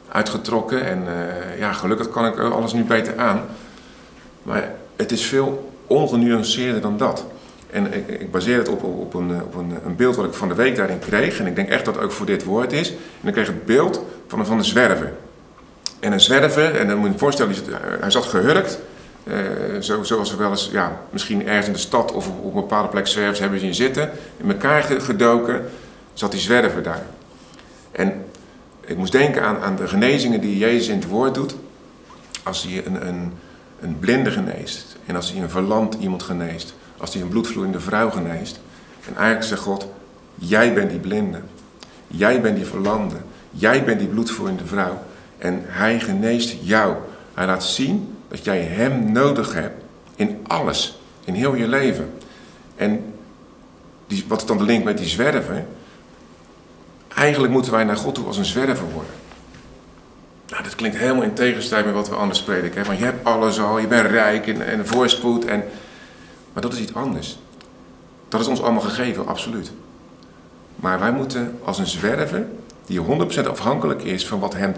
uitgetrokken. 0.08 0.84
En 0.84 1.02
uh, 1.02 1.58
ja, 1.58 1.72
gelukkig 1.72 2.10
kan 2.10 2.26
ik 2.26 2.38
alles 2.38 2.72
nu 2.72 2.84
beter 2.84 3.18
aan. 3.18 3.44
Maar 4.42 4.74
het 4.96 5.12
is 5.12 5.26
veel 5.26 5.72
ongenuanceerder 5.86 6.80
dan 6.80 6.96
dat. 6.96 7.24
En 7.70 7.92
ik, 7.94 8.08
ik 8.08 8.30
baseer 8.30 8.58
het 8.58 8.68
op, 8.68 8.82
op, 8.82 9.14
een, 9.14 9.42
op 9.42 9.54
een, 9.54 9.78
een, 9.84 9.96
beeld 9.96 10.16
wat 10.16 10.24
ik 10.24 10.32
van 10.32 10.48
de 10.48 10.54
week 10.54 10.76
daarin 10.76 10.98
kreeg. 10.98 11.38
En 11.38 11.46
ik 11.46 11.56
denk 11.56 11.68
echt 11.68 11.84
dat 11.84 11.94
het 11.94 12.04
ook 12.04 12.12
voor 12.12 12.26
dit 12.26 12.44
woord 12.44 12.72
is. 12.72 12.90
En 13.20 13.28
ik 13.28 13.32
kreeg 13.32 13.46
het 13.46 13.64
beeld 13.64 14.04
van, 14.26 14.46
van 14.46 14.58
een 14.58 14.64
zwerver. 14.64 15.12
En 16.00 16.12
een 16.12 16.20
zwerver, 16.20 16.76
en 16.76 16.88
dan 16.88 16.96
moet 16.96 17.06
je 17.06 17.12
je 17.12 17.18
voorstellen, 17.18 17.54
hij 18.00 18.10
zat 18.10 18.24
gehurkt. 18.24 18.78
Uh, 19.24 19.80
zo, 19.80 20.02
zoals 20.02 20.30
we 20.30 20.36
wel 20.36 20.50
eens, 20.50 20.68
ja, 20.72 21.00
misschien 21.10 21.46
ergens 21.46 21.66
in 21.66 21.72
de 21.72 21.78
stad 21.78 22.12
of 22.12 22.28
op, 22.28 22.44
op 22.44 22.54
een 22.54 22.60
bepaalde 22.60 22.88
plek 22.88 23.06
zwervers 23.06 23.38
hebben 23.38 23.60
zien 23.60 23.74
zitten. 23.74 24.10
In 24.36 24.50
elkaar 24.50 24.82
gedoken, 24.82 25.64
zat 26.12 26.30
die 26.30 26.40
zwerver 26.40 26.82
daar. 26.82 27.02
En 27.92 28.24
ik 28.80 28.96
moest 28.96 29.12
denken 29.12 29.42
aan, 29.42 29.58
aan 29.58 29.76
de 29.76 29.88
genezingen 29.88 30.40
die 30.40 30.58
Jezus 30.58 30.88
in 30.88 30.98
het 30.98 31.08
woord 31.08 31.34
doet. 31.34 31.54
Als 32.42 32.62
hij 32.62 32.86
een, 32.86 33.06
een 33.06 33.32
een 33.80 33.98
blinde 33.98 34.30
geneest. 34.30 34.96
En 35.06 35.16
als 35.16 35.32
hij 35.32 35.42
een 35.42 35.50
verlamd 35.50 35.94
iemand 35.94 36.22
geneest. 36.22 36.74
Als 36.96 37.12
hij 37.12 37.22
een 37.22 37.28
bloedvloeiende 37.28 37.80
vrouw 37.80 38.10
geneest. 38.10 38.60
En 39.06 39.16
eigenlijk 39.16 39.46
zegt 39.46 39.60
God, 39.60 39.86
jij 40.34 40.74
bent 40.74 40.90
die 40.90 40.98
blinde. 40.98 41.40
Jij 42.06 42.40
bent 42.40 42.56
die 42.56 42.66
verlamde. 42.66 43.16
Jij 43.50 43.84
bent 43.84 43.98
die 43.98 44.08
bloedvloeiende 44.08 44.66
vrouw. 44.66 45.02
En 45.38 45.62
hij 45.64 46.00
geneest 46.00 46.56
jou. 46.60 46.96
Hij 47.34 47.46
laat 47.46 47.64
zien 47.64 48.16
dat 48.28 48.44
jij 48.44 48.62
hem 48.62 49.12
nodig 49.12 49.54
hebt 49.54 49.82
in 50.16 50.44
alles. 50.46 50.98
In 51.24 51.34
heel 51.34 51.54
je 51.54 51.68
leven. 51.68 52.12
En 52.76 53.14
die, 54.06 54.24
wat 54.28 54.40
is 54.40 54.46
dan 54.46 54.58
de 54.58 54.64
link 54.64 54.84
met 54.84 54.98
die 54.98 55.06
zwerver? 55.06 55.64
Eigenlijk 57.14 57.52
moeten 57.52 57.72
wij 57.72 57.84
naar 57.84 57.96
God 57.96 58.14
toe 58.14 58.26
als 58.26 58.36
een 58.36 58.44
zwerver 58.44 58.90
worden. 58.92 59.12
Nou, 60.48 60.62
dat 60.62 60.74
klinkt 60.74 60.96
helemaal 60.96 61.22
in 61.22 61.34
tegenstrijd 61.34 61.84
met 61.84 61.94
wat 61.94 62.08
we 62.08 62.14
anders 62.14 62.42
prediken. 62.42 62.84
Hè? 62.84 62.92
Je 62.92 63.04
hebt 63.04 63.24
alles 63.24 63.60
al, 63.60 63.78
je 63.78 63.86
bent 63.86 64.10
rijk 64.10 64.46
en, 64.46 64.66
en 64.66 64.86
voorspoed. 64.86 65.44
En... 65.44 65.64
Maar 66.52 66.62
dat 66.62 66.72
is 66.72 66.78
iets 66.78 66.94
anders. 66.94 67.38
Dat 68.28 68.40
is 68.40 68.46
ons 68.46 68.62
allemaal 68.62 68.82
gegeven, 68.82 69.26
absoluut. 69.26 69.72
Maar 70.76 70.98
wij 70.98 71.12
moeten 71.12 71.58
als 71.64 71.78
een 71.78 71.86
zwerver, 71.86 72.46
die 72.86 73.00
100% 73.00 73.46
afhankelijk 73.48 74.02
is 74.02 74.26
van 74.26 74.38
wat 74.40 74.54
hem 74.54 74.74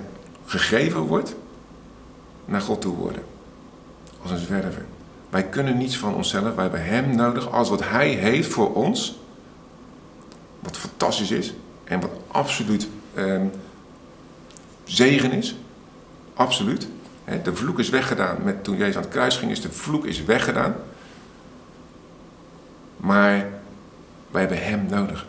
gegeven 0.48 1.00
wordt, 1.00 1.34
naar 2.44 2.61
God 2.61 2.80
toe 2.80 2.96
worden. 2.96 3.22
Als 4.22 4.30
een 4.30 4.38
zwerver. 4.38 4.84
Wij 5.30 5.44
kunnen 5.44 5.78
niets 5.78 5.98
van 5.98 6.14
onszelf, 6.14 6.54
wij 6.54 6.62
hebben 6.62 6.84
hem 6.84 7.16
nodig 7.16 7.52
als 7.52 7.68
wat 7.68 7.88
hij 7.88 8.08
heeft 8.08 8.48
voor 8.48 8.74
ons. 8.74 9.18
Wat 10.61 10.76
fantastisch 10.76 11.30
is 11.30 11.54
en 11.84 12.00
wat 12.00 12.11
absoluut 12.26 12.88
ehm, 13.14 13.46
zegen 14.84 15.32
is. 15.32 15.56
Absoluut. 16.34 16.88
De 17.42 17.54
vloek 17.54 17.78
is 17.78 17.88
weggedaan. 17.88 18.37
Met, 18.42 18.64
toen 18.64 18.76
Jezus 18.76 18.96
aan 18.96 19.02
het 19.02 19.11
kruis 19.11 19.37
ging, 19.37 19.50
is 19.50 19.61
de 19.61 19.72
vloek 19.72 20.06
is 20.06 20.24
weggedaan. 20.24 20.74
Maar 22.96 23.46
wij 24.30 24.40
hebben 24.40 24.64
hem 24.64 24.87
nodig. 24.87 25.26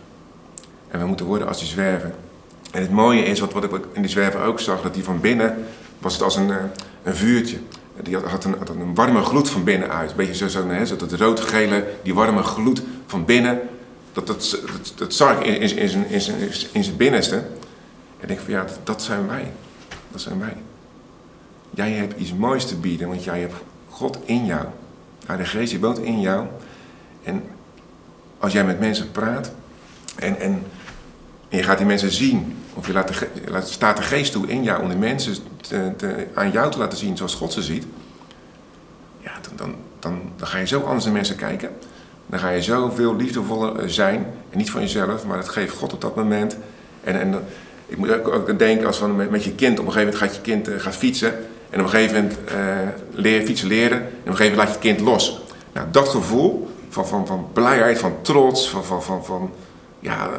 En 0.87 0.99
we 0.99 1.05
moeten 1.05 1.25
worden 1.25 1.47
als 1.47 1.59
die 1.59 1.67
zwerven. 1.67 2.15
En 2.71 2.81
het 2.81 2.91
mooie 2.91 3.23
is, 3.23 3.39
wat, 3.39 3.53
wat 3.53 3.63
ik 3.63 3.71
in 3.91 4.01
die 4.01 4.11
zwerven 4.11 4.41
ook 4.41 4.59
zag, 4.59 4.81
dat 4.81 4.93
die 4.93 5.03
van 5.03 5.19
binnen 5.19 5.65
was 5.99 6.13
het 6.13 6.21
als 6.21 6.35
een, 6.35 6.51
eh, 6.51 6.57
een 7.03 7.15
vuurtje. 7.15 7.57
Die 8.03 8.15
had, 8.15 8.23
had, 8.23 8.43
een, 8.43 8.55
een 8.79 8.95
warme 8.95 9.21
gloed 9.21 9.49
van 9.49 9.63
binnen 9.63 9.89
uit. 9.89 10.09
Een 10.09 10.15
beetje 10.15 10.35
zo, 10.35 10.47
zo, 10.47 10.67
hè, 10.67 10.85
zo 10.85 10.95
dat 10.95 11.11
rood-gele, 11.11 11.85
die 12.03 12.13
warme 12.13 12.43
gloed 12.43 12.81
van 13.07 13.25
binnen. 13.25 13.59
Dat, 14.13 14.27
dat, 14.27 14.59
dat, 14.95 15.13
zag 15.13 15.39
ik 15.39 15.45
in, 15.45 15.77
in, 15.77 16.05
in, 16.09 16.51
in 16.71 16.83
zijn 16.83 16.97
binnenste. 16.97 17.35
En 17.35 17.45
ik 18.19 18.27
denk 18.27 18.39
van 18.39 18.53
ja, 18.53 18.65
dat 18.83 19.01
zijn 19.01 19.27
wij. 19.27 19.51
Dat 20.11 20.21
zijn 20.21 20.39
wij. 20.39 20.55
Jij 21.69 21.91
hebt 21.91 22.19
iets 22.19 22.33
moois 22.33 22.65
te 22.65 22.75
bieden, 22.75 23.07
want 23.07 23.23
jij 23.23 23.39
hebt 23.39 23.53
God 23.89 24.17
in 24.25 24.45
jou. 24.45 24.65
de 25.37 25.45
Geest 25.45 25.71
die 25.71 25.79
woont 25.79 25.99
in 25.99 26.21
jou. 26.21 26.45
En 27.23 27.43
als 28.39 28.53
jij 28.53 28.63
met 28.63 28.79
mensen 28.79 29.11
praat 29.11 29.51
en, 30.15 30.39
en, 30.39 30.63
en 31.49 31.57
je 31.57 31.63
gaat 31.63 31.77
die 31.77 31.87
mensen 31.87 32.11
zien, 32.11 32.57
of 32.73 32.87
je 32.87 32.93
laat 32.93 33.07
de, 33.07 33.27
laat, 33.47 33.69
staat 33.69 33.97
de 33.97 34.03
Geest 34.03 34.31
toe 34.31 34.47
in 34.47 34.63
jou 34.63 34.81
om 34.81 34.89
die 34.89 34.97
mensen 34.97 35.35
te, 35.61 35.91
te, 35.97 36.27
aan 36.33 36.51
jou 36.51 36.71
te 36.71 36.77
laten 36.77 36.97
zien 36.97 37.17
zoals 37.17 37.35
God 37.35 37.53
ze 37.53 37.61
ziet, 37.61 37.85
ja, 39.19 39.31
dan, 39.55 39.75
dan, 39.99 40.21
dan, 40.37 40.47
ga 40.47 40.57
je 40.57 40.67
zo 40.67 40.81
anders 40.81 41.05
naar 41.05 41.13
mensen 41.13 41.35
kijken. 41.35 41.69
Dan 42.25 42.39
ga 42.39 42.49
je 42.49 42.61
zo 42.61 42.89
veel 42.89 43.15
liefdevoller 43.15 43.89
zijn, 43.89 44.25
en 44.49 44.57
niet 44.57 44.71
van 44.71 44.81
jezelf, 44.81 45.25
maar 45.25 45.37
dat 45.37 45.49
geeft 45.49 45.77
God 45.77 45.93
op 45.93 46.01
dat 46.01 46.15
moment. 46.15 46.57
En, 47.03 47.19
en 47.19 47.43
Ik 47.85 47.97
moet 47.97 48.11
ook, 48.11 48.59
denken 48.59 48.87
als 48.87 48.97
van 48.97 49.15
met, 49.15 49.43
je 49.43 49.55
kind. 49.55 49.79
Op 49.79 49.85
een 49.85 49.91
gegeven 49.91 50.13
moment 50.13 50.15
gaat 50.15 50.35
je 50.35 50.41
kind 50.41 50.69
uh, 50.69 50.79
gaat 50.79 50.95
fietsen. 50.95 51.33
En 51.69 51.79
op 51.79 51.85
een 51.85 51.89
gegeven 51.89 52.15
moment 52.15 52.37
leer 53.11 53.41
fietsen 53.41 53.67
leren. 53.67 53.97
En 53.97 54.05
op 54.05 54.27
een 54.27 54.35
gegeven 54.35 54.57
moment 54.57 54.57
laat 54.57 54.67
je 54.67 54.89
het 54.89 54.97
kind 54.97 54.99
los. 54.99 55.41
Nou, 55.73 55.87
dat 55.91 56.09
gevoel 56.09 56.69
van, 56.89 57.07
van, 57.07 57.27
van 57.27 57.47
blijheid, 57.53 57.99
van 57.99 58.13
trots, 58.21 58.69
van, 58.69 58.83
van, 58.83 59.03
van, 59.03 59.25
van 59.25 59.51
ja, 59.99 60.29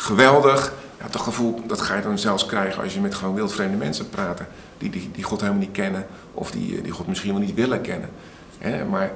geweldig. 0.00 0.72
Ja, 0.98 1.06
dat 1.10 1.20
gevoel 1.20 1.62
dat 1.66 1.80
ga 1.80 1.96
je 1.96 2.02
dan 2.02 2.18
zelfs 2.18 2.46
krijgen 2.46 2.82
als 2.82 2.94
je 2.94 3.00
met 3.00 3.14
gewoon 3.14 3.34
wildvreemde 3.34 3.76
mensen 3.76 4.08
praat. 4.08 4.40
Die, 4.78 4.90
die, 4.90 5.10
die 5.12 5.24
God 5.24 5.40
helemaal 5.40 5.60
niet 5.60 5.72
kennen. 5.72 6.06
Of 6.34 6.50
die, 6.50 6.82
die 6.82 6.92
God 6.92 7.06
misschien 7.06 7.32
wel 7.32 7.40
niet 7.40 7.54
willen 7.54 7.80
kennen. 7.80 8.10
Maar 8.90 9.12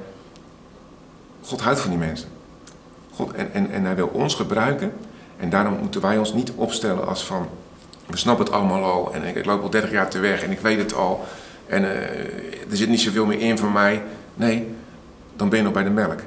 God 1.41 1.61
houdt 1.61 1.79
van 1.79 1.89
die 1.89 1.99
mensen. 1.99 2.27
God, 3.13 3.31
en, 3.31 3.53
en, 3.53 3.71
en 3.71 3.85
hij 3.85 3.95
wil 3.95 4.07
ons 4.07 4.35
gebruiken. 4.35 4.91
En 5.37 5.49
daarom 5.49 5.77
moeten 5.79 6.01
wij 6.01 6.17
ons 6.17 6.33
niet 6.33 6.51
opstellen 6.55 7.07
als 7.07 7.25
van... 7.25 7.47
We 8.05 8.17
snappen 8.17 8.45
het 8.45 8.53
allemaal 8.53 8.83
al. 8.83 9.13
En 9.13 9.23
ik, 9.23 9.35
ik 9.35 9.45
loop 9.45 9.61
al 9.61 9.69
30 9.69 9.91
jaar 9.91 10.09
te 10.09 10.19
weg 10.19 10.43
en 10.43 10.51
ik 10.51 10.59
weet 10.59 10.77
het 10.77 10.93
al. 10.93 11.25
En 11.67 11.81
uh, 11.81 11.89
er 12.69 12.77
zit 12.77 12.89
niet 12.89 13.01
zoveel 13.01 13.25
meer 13.25 13.39
in 13.39 13.57
van 13.57 13.71
mij. 13.71 14.03
Nee, 14.33 14.75
dan 15.35 15.49
ben 15.49 15.57
je 15.57 15.63
nog 15.63 15.73
bij 15.73 15.83
de 15.83 15.89
melk. 15.89 16.19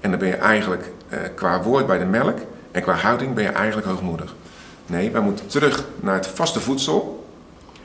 En 0.00 0.10
dan 0.10 0.18
ben 0.18 0.28
je 0.28 0.34
eigenlijk 0.34 0.90
uh, 1.08 1.18
qua 1.34 1.62
woord 1.62 1.86
bij 1.86 1.98
de 1.98 2.04
melk. 2.04 2.38
En 2.74 2.82
qua 2.82 2.94
houding 2.94 3.34
ben 3.34 3.44
je 3.44 3.50
eigenlijk 3.50 3.86
hoogmoedig. 3.86 4.34
Nee, 4.86 5.10
wij 5.10 5.20
moeten 5.20 5.46
terug 5.46 5.84
naar 6.00 6.14
het 6.14 6.26
vaste 6.26 6.60
voedsel. 6.60 7.26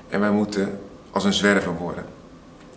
En 0.10 0.19
wij 0.19 0.32
moeten 0.32 0.80
als 1.12 1.23
een 1.23 1.34
zwerver 1.34 1.75
worden. 1.75 2.06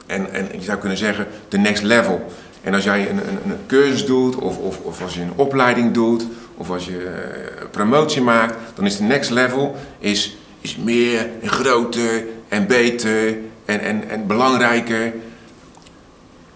En, 0.06 0.32
en 0.32 0.48
je 0.52 0.62
zou 0.62 0.78
kunnen 0.78 0.98
zeggen, 0.98 1.26
de 1.48 1.58
next 1.58 1.82
level. 1.82 2.32
En 2.60 2.74
als 2.74 2.84
jij 2.84 3.10
een, 3.10 3.28
een, 3.28 3.50
een 3.50 3.58
cursus 3.66 4.06
doet, 4.06 4.36
of, 4.36 4.58
of, 4.58 4.80
of, 4.80 5.02
als 5.02 5.14
je 5.14 5.20
een 5.20 5.32
opleiding 5.36 5.92
doet, 5.94 6.26
of 6.56 6.70
als 6.70 6.84
je 6.84 7.00
uh, 7.00 7.68
promotie 7.70 8.22
maakt, 8.22 8.56
dan 8.74 8.86
is 8.86 8.96
de 8.96 9.02
next 9.02 9.30
level 9.30 9.76
is, 9.98 10.36
is 10.60 10.76
meer 10.76 11.28
en 11.42 11.48
groter 11.48 12.24
en 12.48 12.66
beter 12.66 13.36
en, 13.64 13.80
en, 13.80 14.08
en 14.08 14.26
belangrijker. 14.26 15.12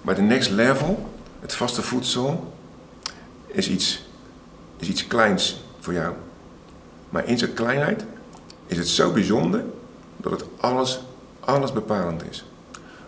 Maar 0.00 0.14
de 0.14 0.22
next 0.22 0.50
level, 0.50 1.10
het 1.40 1.54
vaste 1.54 1.82
voedsel, 1.82 2.52
is 3.46 3.68
iets, 3.68 4.05
is 4.76 4.88
iets 4.88 5.06
kleins 5.06 5.64
voor 5.80 5.92
jou. 5.92 6.14
Maar 7.10 7.28
in 7.28 7.38
zijn 7.38 7.54
kleinheid 7.54 8.04
is 8.66 8.76
het 8.76 8.88
zo 8.88 9.12
bijzonder 9.12 9.64
dat 10.16 10.32
het 10.32 10.44
alles, 10.56 11.00
alles 11.40 11.72
bepalend 11.72 12.22
is. 12.30 12.44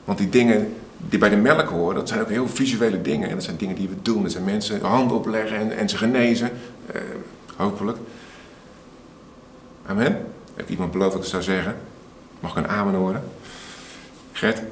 Want 0.05 0.19
die 0.19 0.29
dingen 0.29 0.75
die 0.97 1.19
bij 1.19 1.29
de 1.29 1.37
melk 1.37 1.69
horen, 1.69 1.95
dat 1.95 2.09
zijn 2.09 2.21
ook 2.21 2.29
heel 2.29 2.49
visuele 2.49 3.03
dingen. 3.03 3.29
En 3.29 3.35
dat 3.35 3.45
zijn 3.45 3.57
dingen 3.57 3.75
die 3.75 3.89
we 3.89 4.03
doen. 4.03 4.23
Dat 4.23 4.33
zijn 4.33 4.45
mensen 4.45 4.81
handen 4.81 5.17
opleggen 5.17 5.57
en, 5.57 5.77
en 5.77 5.89
ze 5.89 5.97
genezen. 5.97 6.51
Uh, 6.95 7.01
hopelijk. 7.57 7.99
Amen. 9.87 10.27
Heb 10.55 10.69
iemand 10.69 10.93
beloofd 10.93 11.13
dat 11.13 11.23
ik 11.23 11.29
zou 11.29 11.43
zeggen? 11.43 11.77
Mag 12.41 12.51
ik 12.51 12.57
een 12.57 12.69
amen 12.69 12.95
horen? 12.95 13.25
Gert. 14.33 14.63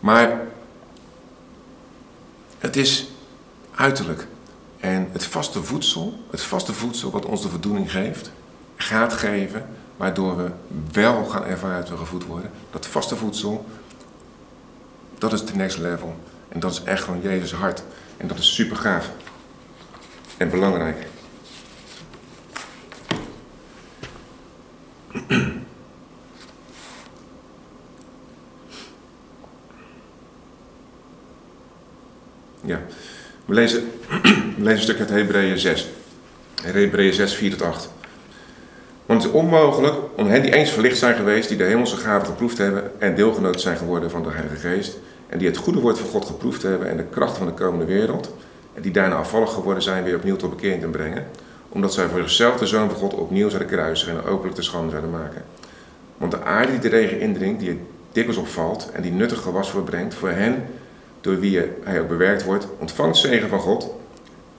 Maar 0.00 0.40
het 2.58 2.76
is 2.76 3.10
uiterlijk. 3.74 4.26
En 4.82 5.08
het 5.12 5.24
vaste 5.24 5.62
voedsel, 5.62 6.18
het 6.30 6.42
vaste 6.42 6.72
voedsel 6.72 7.10
wat 7.10 7.24
ons 7.24 7.42
de 7.42 7.48
voldoening 7.48 7.90
geeft, 7.90 8.30
gaat 8.76 9.12
geven, 9.12 9.66
waardoor 9.96 10.36
we 10.36 10.50
wel 10.92 11.24
gaan 11.24 11.44
ervaren 11.44 11.80
dat 11.80 11.88
we 11.88 11.96
gevoed 11.96 12.24
worden. 12.24 12.50
Dat 12.70 12.86
vaste 12.86 13.16
voedsel, 13.16 13.66
dat 15.18 15.32
is 15.32 15.44
de 15.44 15.54
next 15.54 15.78
level. 15.78 16.16
En 16.48 16.60
dat 16.60 16.72
is 16.72 16.82
echt 16.82 17.02
gewoon 17.04 17.20
Jezus 17.20 17.52
hart. 17.52 17.82
En 18.16 18.26
dat 18.26 18.38
is 18.38 18.54
super 18.54 18.76
gaaf. 18.76 19.10
En 20.36 20.50
belangrijk. 20.50 21.06
Ja, 32.64 32.80
we 33.44 33.54
lezen, 33.54 33.90
lezen 34.56 34.70
een 34.70 34.82
stuk 34.82 34.98
uit 34.98 35.10
Hebreeën 35.10 35.58
6. 35.58 35.88
Hebreeën 36.62 37.12
6, 37.12 37.34
4 37.34 37.50
tot 37.50 37.62
8. 37.62 37.90
Want 39.06 39.22
het 39.22 39.32
is 39.32 39.38
onmogelijk 39.38 39.94
om 40.16 40.26
hen 40.26 40.42
die 40.42 40.54
eens 40.54 40.70
verlicht 40.70 40.98
zijn 40.98 41.16
geweest, 41.16 41.48
die 41.48 41.58
de 41.58 41.64
hemelse 41.64 41.96
gaven 41.96 42.26
geproefd 42.26 42.58
hebben 42.58 43.00
en 43.00 43.14
deelgenoot 43.14 43.60
zijn 43.60 43.76
geworden 43.76 44.10
van 44.10 44.22
de 44.22 44.30
Heilige 44.30 44.56
Geest, 44.56 44.98
en 45.28 45.38
die 45.38 45.48
het 45.48 45.56
goede 45.56 45.80
woord 45.80 45.98
van 45.98 46.08
God 46.08 46.24
geproefd 46.24 46.62
hebben 46.62 46.88
en 46.88 46.96
de 46.96 47.04
kracht 47.10 47.36
van 47.36 47.46
de 47.46 47.52
komende 47.52 47.84
wereld, 47.84 48.34
en 48.74 48.82
die 48.82 48.92
daarna 48.92 49.14
afvallig 49.14 49.52
geworden 49.52 49.82
zijn, 49.82 50.04
weer 50.04 50.16
opnieuw 50.16 50.36
tot 50.36 50.50
bekering 50.50 50.80
te 50.80 50.88
brengen, 50.88 51.26
omdat 51.68 51.92
zij 51.92 52.08
voor 52.08 52.20
zichzelf 52.20 52.56
de 52.56 52.66
Zoon 52.66 52.90
van 52.90 52.98
God 52.98 53.14
opnieuw 53.14 53.48
zouden 53.48 53.68
kruisen 53.68 54.10
en 54.10 54.24
openlijk 54.24 54.54
te 54.54 54.62
schande 54.62 54.90
zouden 54.90 55.10
maken. 55.10 55.42
Want 56.16 56.32
de 56.32 56.42
aarde 56.42 56.70
die 56.70 56.80
de 56.80 56.96
regen 56.96 57.20
indringt, 57.20 57.60
die 57.60 57.70
er 57.70 57.76
dikwijls 58.12 58.40
opvalt 58.40 58.90
en 58.92 59.02
die 59.02 59.12
nuttig 59.12 59.40
gewas 59.40 59.70
voorbrengt, 59.70 60.14
voor 60.14 60.30
hen 60.30 60.64
door 61.20 61.40
wie 61.40 61.60
hij 61.82 62.00
ook 62.00 62.08
bewerkt 62.08 62.44
wordt, 62.44 62.66
ontvangt 62.78 63.16
zegen 63.16 63.48
van 63.48 63.58
God, 63.58 63.94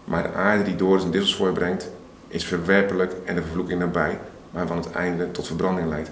maar 0.04 0.24
de 0.24 0.34
aarde 0.34 0.64
die 0.64 0.76
door 0.76 1.02
en 1.02 1.12
dissels 1.12 1.36
voorbrengt, 1.36 1.90
is 2.28 2.46
verwerpelijk 2.46 3.14
en 3.26 3.36
de 3.36 3.42
vervloeking 3.42 3.80
nabij, 3.80 4.20
waarvan 4.52 4.78
het 4.78 4.92
einde 4.92 5.32
tot 5.32 5.48
verbranding 5.48 5.88
leidt. 5.88 6.12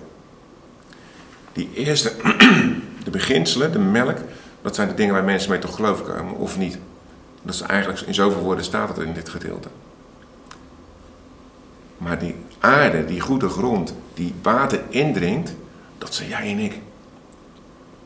Die 1.51 1.69
eerste, 1.73 2.13
de 3.05 3.11
beginselen, 3.11 3.71
de 3.71 3.79
melk, 3.79 4.17
dat 4.61 4.75
zijn 4.75 4.87
de 4.87 4.93
dingen 4.93 5.13
waar 5.13 5.23
mensen 5.23 5.49
mee 5.49 5.59
tot 5.59 5.75
geloof 5.75 6.03
komen, 6.03 6.35
of 6.35 6.57
niet. 6.57 6.77
Dat 7.41 7.53
is 7.53 7.61
eigenlijk, 7.61 7.99
in 7.99 8.13
zoveel 8.13 8.41
woorden 8.41 8.63
staat 8.63 8.87
het 8.89 8.97
in 8.97 9.13
dit 9.13 9.29
gedeelte. 9.29 9.67
Maar 11.97 12.19
die 12.19 12.35
aarde, 12.59 13.05
die 13.05 13.19
goede 13.19 13.49
grond, 13.49 13.93
die 14.13 14.33
water 14.41 14.81
indringt, 14.89 15.53
dat 15.97 16.13
zijn 16.13 16.29
jij 16.29 16.51
en 16.51 16.57
ik. 16.57 16.79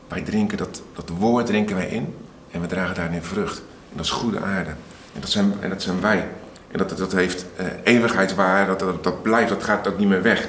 Wij 0.08 0.22
drinken 0.22 0.58
dat, 0.58 0.82
dat 0.94 1.08
woord 1.18 1.46
drinken 1.46 1.76
wij 1.76 1.88
in 1.88 2.14
en 2.50 2.60
we 2.60 2.66
dragen 2.66 2.94
daarin 2.94 3.22
vrucht. 3.22 3.58
En 3.58 3.96
dat 3.96 4.04
is 4.04 4.10
goede 4.10 4.40
aarde. 4.40 4.74
En 5.16 5.22
dat 5.22 5.30
zijn, 5.30 5.54
en 5.60 5.68
dat 5.68 5.82
zijn 5.82 6.00
wij. 6.00 6.28
En 6.70 6.78
dat, 6.78 6.98
dat 6.98 7.12
heeft 7.12 7.46
uh, 7.60 7.66
eeuwigheidswaarde, 7.82 8.76
dat, 8.76 8.78
dat, 8.78 9.04
dat 9.04 9.22
blijft, 9.22 9.48
dat 9.48 9.64
gaat 9.64 9.88
ook 9.88 9.98
niet 9.98 10.08
meer 10.08 10.22
weg. 10.22 10.48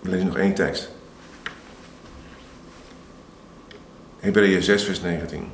We 0.00 0.10
lezen 0.10 0.26
nog 0.26 0.36
één 0.36 0.54
tekst. 0.54 0.90
Hebreeën 4.18 4.62
6, 4.62 4.84
vers 4.84 5.00
19. 5.00 5.48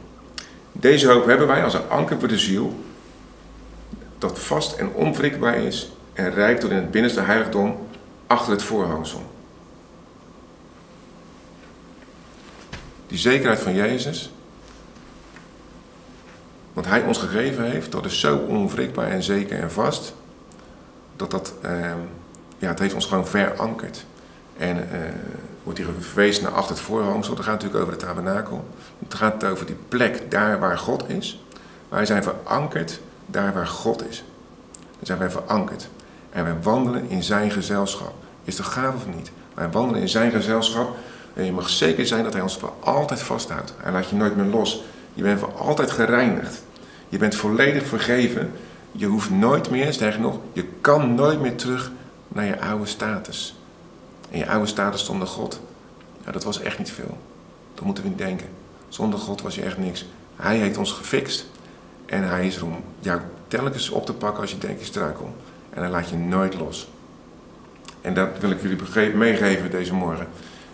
Deze 0.73 1.09
hoop 1.09 1.27
hebben 1.27 1.47
wij 1.47 1.65
als 1.65 1.75
een 1.75 1.89
anker 1.89 2.19
voor 2.19 2.29
de 2.29 2.39
ziel, 2.39 2.85
dat 4.19 4.39
vast 4.39 4.77
en 4.77 4.93
onwrikbaar 4.93 5.57
is 5.57 5.93
en 6.13 6.35
rijpt 6.35 6.61
tot 6.61 6.71
in 6.71 6.77
het 6.77 6.91
binnenste 6.91 7.21
heiligdom 7.21 7.87
achter 8.27 8.53
het 8.53 8.63
voorhangsel. 8.63 9.34
Die 13.07 13.19
zekerheid 13.19 13.61
van 13.61 13.75
Jezus, 13.75 14.33
wat 16.73 16.87
Hij 16.87 17.03
ons 17.03 17.19
gegeven 17.19 17.71
heeft, 17.71 17.93
dat 17.93 18.05
is 18.05 18.21
zo 18.21 18.37
onwrikbaar 18.37 19.11
en 19.11 19.23
zeker 19.23 19.59
en 19.59 19.71
vast, 19.71 20.15
dat 21.17 21.31
dat, 21.31 21.55
eh, 21.61 21.93
ja, 22.59 22.69
het 22.69 22.79
heeft 22.79 22.95
ons 22.95 23.07
gewoon 23.07 23.27
verankerd. 23.27 24.05
En 24.57 24.91
eh, 24.93 24.99
wordt 25.63 25.79
hier 25.79 25.89
verwezen 25.99 26.43
naar 26.43 26.53
achter 26.53 26.75
het 26.75 26.85
voorhangsel. 26.85 27.35
Dat 27.35 27.45
gaat 27.45 27.55
natuurlijk 27.55 27.81
over 27.81 27.99
de 27.99 28.05
tabernakel. 28.05 28.65
Het 28.99 29.15
gaat 29.15 29.45
over 29.45 29.67
die 29.67 29.77
plek 29.89 30.31
daar 30.31 30.59
waar 30.59 30.79
God 30.79 31.09
is. 31.09 31.45
Wij 31.89 32.07
zijn 32.07 32.23
verankerd 32.23 33.01
daar 33.27 33.53
waar 33.53 33.67
God 33.67 34.09
is. 34.09 34.25
Daar 34.73 35.07
zijn 35.07 35.19
wij 35.19 35.31
verankerd. 35.31 35.89
En 36.31 36.45
wij 36.45 36.57
wandelen 36.63 37.09
in 37.09 37.23
zijn 37.23 37.51
gezelschap. 37.51 38.15
Is 38.45 38.57
dat 38.57 38.67
gaaf 38.67 38.95
of 38.95 39.07
niet? 39.07 39.31
Wij 39.55 39.71
wandelen 39.71 40.01
in 40.01 40.09
zijn 40.09 40.31
gezelschap. 40.31 40.97
En 41.35 41.45
je 41.45 41.53
mag 41.53 41.69
zeker 41.69 42.07
zijn 42.07 42.25
dat 42.25 42.33
hij 42.33 42.43
ons 42.43 42.57
voor 42.57 42.73
altijd 42.81 43.23
vasthoudt. 43.23 43.75
Hij 43.77 43.93
laat 43.93 44.09
je 44.09 44.17
nooit 44.17 44.37
meer 44.37 44.47
los. 44.47 44.83
Je 45.15 45.23
bent 45.23 45.41
voor 45.41 45.53
altijd 45.53 45.91
gereinigd. 45.91 46.63
Je 47.09 47.19
bent 47.19 47.35
volledig 47.35 47.87
vergeven. 47.87 48.53
Je 48.93 49.07
hoeft 49.07 49.31
nooit 49.31 49.71
meer, 49.71 49.93
sterker 49.93 50.21
nog, 50.21 50.39
je 50.53 50.65
kan 50.81 51.15
nooit 51.15 51.41
meer 51.41 51.55
terug 51.57 51.91
naar 52.29 52.45
je 52.45 52.61
oude 52.61 52.87
status. 52.87 53.57
En 54.31 54.39
je 54.39 54.49
oude 54.49 54.67
status 54.67 55.05
zonder 55.05 55.29
God, 55.29 55.61
ja, 56.25 56.33
dat 56.33 56.45
was 56.45 56.61
echt 56.61 56.79
niet 56.79 56.91
veel. 56.91 57.19
Dat 57.75 57.85
moeten 57.85 58.03
we 58.03 58.09
niet 58.09 58.19
denken. 58.19 58.47
Zonder 58.89 59.19
God 59.19 59.43
was 59.43 59.55
je 59.55 59.63
echt 59.63 59.79
niks. 59.79 60.07
Hij 60.37 60.57
heeft 60.57 60.77
ons 60.77 60.93
gefixt. 60.93 61.47
En 62.07 62.29
hij 62.29 62.47
is 62.47 62.57
er 62.57 62.65
om 62.65 62.85
jou 62.99 63.21
telkens 63.49 63.91
op 63.91 64.07
te 64.07 64.13
pakken 64.13 64.41
als 64.41 64.51
je 64.51 64.59
denkt 64.59 64.81
je 64.81 64.87
struikel. 64.87 65.35
En 65.71 65.83
hij 65.83 65.91
laat 65.91 66.09
je 66.09 66.17
nooit 66.17 66.55
los. 66.55 66.89
En 68.01 68.15
dat 68.15 68.29
wil 68.41 68.51
ik 68.51 68.63
jullie 68.63 69.15
meegeven 69.15 69.71
deze 69.71 69.95
morgen. 69.95 70.27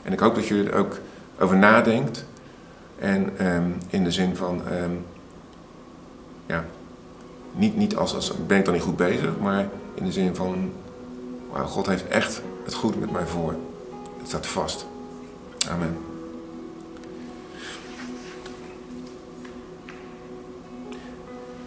En 0.03 0.13
ik 0.13 0.19
hoop 0.19 0.35
dat 0.35 0.47
jullie 0.47 0.71
er 0.71 0.79
ook 0.79 0.99
over 1.39 1.57
nadenkt. 1.57 2.25
En 2.99 3.47
um, 3.47 3.77
in 3.89 4.05
de 4.05 4.11
zin 4.11 4.37
van, 4.37 4.63
um, 4.83 5.05
ja, 6.47 6.65
niet, 7.53 7.77
niet 7.77 7.97
als, 7.97 8.15
als 8.15 8.33
ben 8.47 8.59
ik 8.59 8.65
dan 8.65 8.75
niet 8.75 8.83
goed 8.83 8.97
bezig, 8.97 9.39
maar 9.41 9.69
in 9.95 10.05
de 10.05 10.13
zin 10.13 10.35
van, 10.35 10.73
God 11.53 11.87
heeft 11.87 12.09
echt 12.09 12.43
het 12.65 12.75
goed 12.75 13.01
met 13.01 13.11
mij 13.11 13.27
voor. 13.27 13.55
Het 14.19 14.29
staat 14.29 14.47
vast. 14.47 14.87
Amen. 15.71 15.97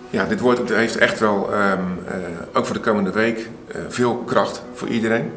Ja, 0.09 0.25
dit 0.25 0.39
woord 0.39 0.69
heeft 0.69 0.97
echt 0.97 1.19
wel, 1.19 1.53
ehm, 1.53 1.81
eh, 2.07 2.17
ook 2.53 2.65
voor 2.65 2.75
de 2.75 2.81
komende 2.81 3.11
week, 3.11 3.49
uh, 3.75 3.81
veel 3.87 4.15
kracht 4.15 4.61
voor 4.73 4.87
iedereen. 4.87 5.31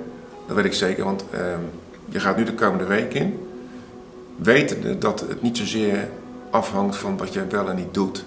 Dat 0.46 0.56
weet 0.56 0.64
ik 0.64 0.74
zeker, 0.74 1.04
want 1.04 1.24
ehm, 1.30 1.60
je 2.08 2.20
gaat 2.20 2.36
nu 2.36 2.44
de 2.44 2.54
komende 2.54 2.84
week 2.84 3.14
in. 3.14 3.48
Wetende 4.36 4.98
dat 4.98 5.20
het 5.20 5.42
niet 5.42 5.56
zozeer 5.56 6.08
afhangt 6.50 6.96
van 6.96 7.16
wat 7.16 7.32
jij 7.32 7.48
wel 7.48 7.68
en 7.68 7.76
niet 7.76 7.94
doet, 7.94 8.24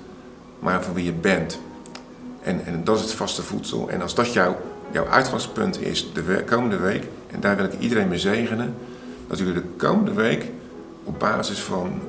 maar 0.60 0.84
van 0.84 0.94
wie 0.94 1.06
je 1.06 1.14
bent. 1.14 1.60
En, 2.42 2.66
en 2.66 2.84
dat 2.84 2.96
is 2.96 3.02
het 3.02 3.14
vaste 3.14 3.44
voedsel. 3.44 3.90
En 3.90 4.02
als 4.02 4.16
dat 4.16 4.34
jouw, 4.34 4.58
jouw 4.92 5.08
uitgangspunt 5.08 5.82
is 5.82 6.14
de 6.14 6.44
komende 6.46 6.78
week, 6.78 7.04
en 7.32 7.40
daar 7.40 7.56
wil 7.56 7.66
ik 7.66 7.80
iedereen 7.80 8.08
mee 8.08 8.20
zegenen, 8.20 8.76
dat 9.28 9.38
jullie 9.38 9.54
de 9.54 9.64
komende 9.78 10.14
week 10.14 10.46
op 11.04 11.20
basis 11.20 11.60
van 11.60 12.02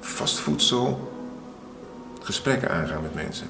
vast 0.00 0.38
voedsel 0.38 1.12
gesprekken 2.22 2.70
aangaan 2.70 3.02
met 3.02 3.14
mensen. 3.14 3.46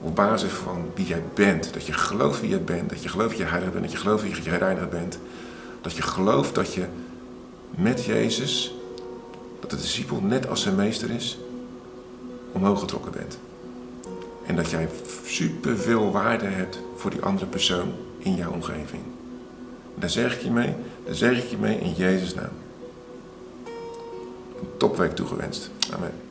Op 0.00 0.14
basis 0.14 0.52
van 0.52 0.90
wie 0.94 1.06
jij 1.06 1.22
bent. 1.34 1.72
Dat 1.72 1.86
je 1.86 1.92
gelooft 1.92 2.40
wie 2.40 2.50
je 2.50 2.58
bent. 2.58 2.90
Dat 2.90 3.02
je 3.02 3.08
gelooft 3.08 3.30
dat 3.30 3.38
je 3.38 3.44
heilig 3.44 3.70
bent. 3.70 3.82
Dat 3.84 3.92
je 3.92 3.98
gelooft 3.98 4.22
dat 4.22 4.36
je 4.36 4.50
gereinigd 4.50 4.90
bent. 4.90 5.18
Dat 5.86 5.96
je 5.96 6.02
gelooft 6.02 6.54
dat 6.54 6.74
je 6.74 6.86
met 7.70 8.04
Jezus, 8.04 8.74
dat 9.60 9.70
de 9.70 9.76
discipel 9.76 10.20
net 10.20 10.48
als 10.48 10.62
zijn 10.62 10.74
meester 10.74 11.10
is, 11.10 11.38
omhoog 12.52 12.80
getrokken 12.80 13.12
bent. 13.12 13.38
En 14.46 14.56
dat 14.56 14.70
jij 14.70 14.88
superveel 15.24 16.10
waarde 16.10 16.46
hebt 16.46 16.78
voor 16.96 17.10
die 17.10 17.22
andere 17.22 17.46
persoon 17.46 17.92
in 18.18 18.34
jouw 18.34 18.52
omgeving. 18.52 19.02
daar 19.94 20.10
zeg 20.10 20.34
ik 20.34 20.42
je 20.42 20.50
mee, 20.50 20.74
daar 21.04 21.14
zeg 21.14 21.42
ik 21.42 21.50
je 21.50 21.58
mee 21.58 21.78
in 21.78 21.92
Jezus' 21.92 22.34
naam. 22.34 22.52
Een 24.60 24.76
topweek 24.76 25.14
toegewenst. 25.14 25.70
Amen. 25.94 26.25